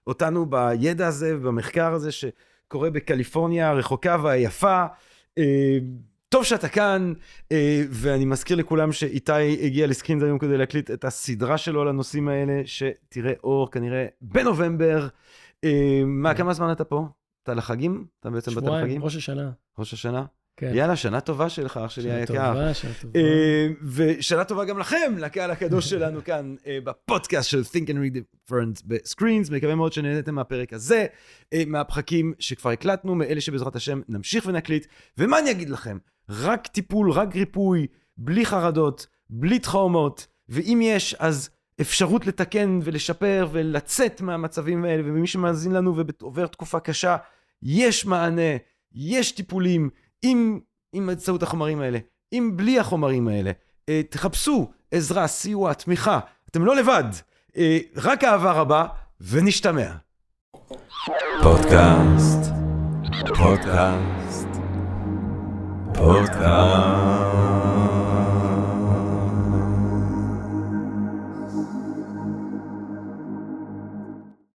[0.06, 4.86] אותנו בידע הזה ובמחקר הזה שקורה בקליפורניה הרחוקה והיפה.
[5.38, 5.78] אה,
[6.28, 7.12] טוב שאתה כאן,
[7.52, 12.28] אה, ואני מזכיר לכולם שאיתי הגיע לסקרינס היום כדי להקליט את הסדרה שלו על הנושאים
[12.28, 15.08] האלה, שתראה אור כנראה בנובמבר.
[15.64, 17.06] אה, מה, כמה זמן אתה פה?
[17.42, 18.06] אתה לחגים?
[18.20, 18.78] אתה בעצם באת לחגים?
[18.78, 19.50] שבועיים, ראש השנה.
[19.78, 20.24] ראש השנה?
[20.56, 20.70] כן.
[20.74, 22.52] יאללה, שנה טובה שלך, אח שלי שנה היקר.
[22.52, 23.18] טובה, שנה טובה.
[23.18, 26.54] אה, ושנה טובה גם לכם, לקהל הקדוש שלנו כאן
[26.84, 29.50] בפודקאסט של Think and Read Different בסקרינס.
[29.50, 31.06] מקווה מאוד שנהנתם מהפרק הזה,
[31.66, 34.86] מהפחקים שכבר הקלטנו, מאלה שבעזרת השם נמשיך ונקליט.
[35.18, 35.98] ומה אני אגיד לכם?
[36.30, 41.50] רק טיפול, רק ריפוי, בלי חרדות, בלי טראומות, ואם יש, אז
[41.80, 47.16] אפשרות לתקן ולשפר ולצאת מהמצבים האלה, ומי שמאזין לנו ועובר תקופה קשה,
[47.62, 48.56] יש מענה,
[48.92, 49.90] יש טיפולים,
[50.22, 50.60] עם,
[50.92, 51.98] עם באמצעות החומרים האלה,
[52.32, 53.50] אם בלי החומרים האלה.
[53.88, 56.20] אה, תחפשו עזרה, סיוע, תמיכה.
[56.50, 57.04] אתם לא לבד.
[57.56, 58.86] אה, רק אהבה רבה,
[59.20, 59.92] ונשתמע.
[61.42, 62.52] פודקאסט,
[63.38, 64.48] פודקאסט,
[65.98, 67.77] פודקאסט.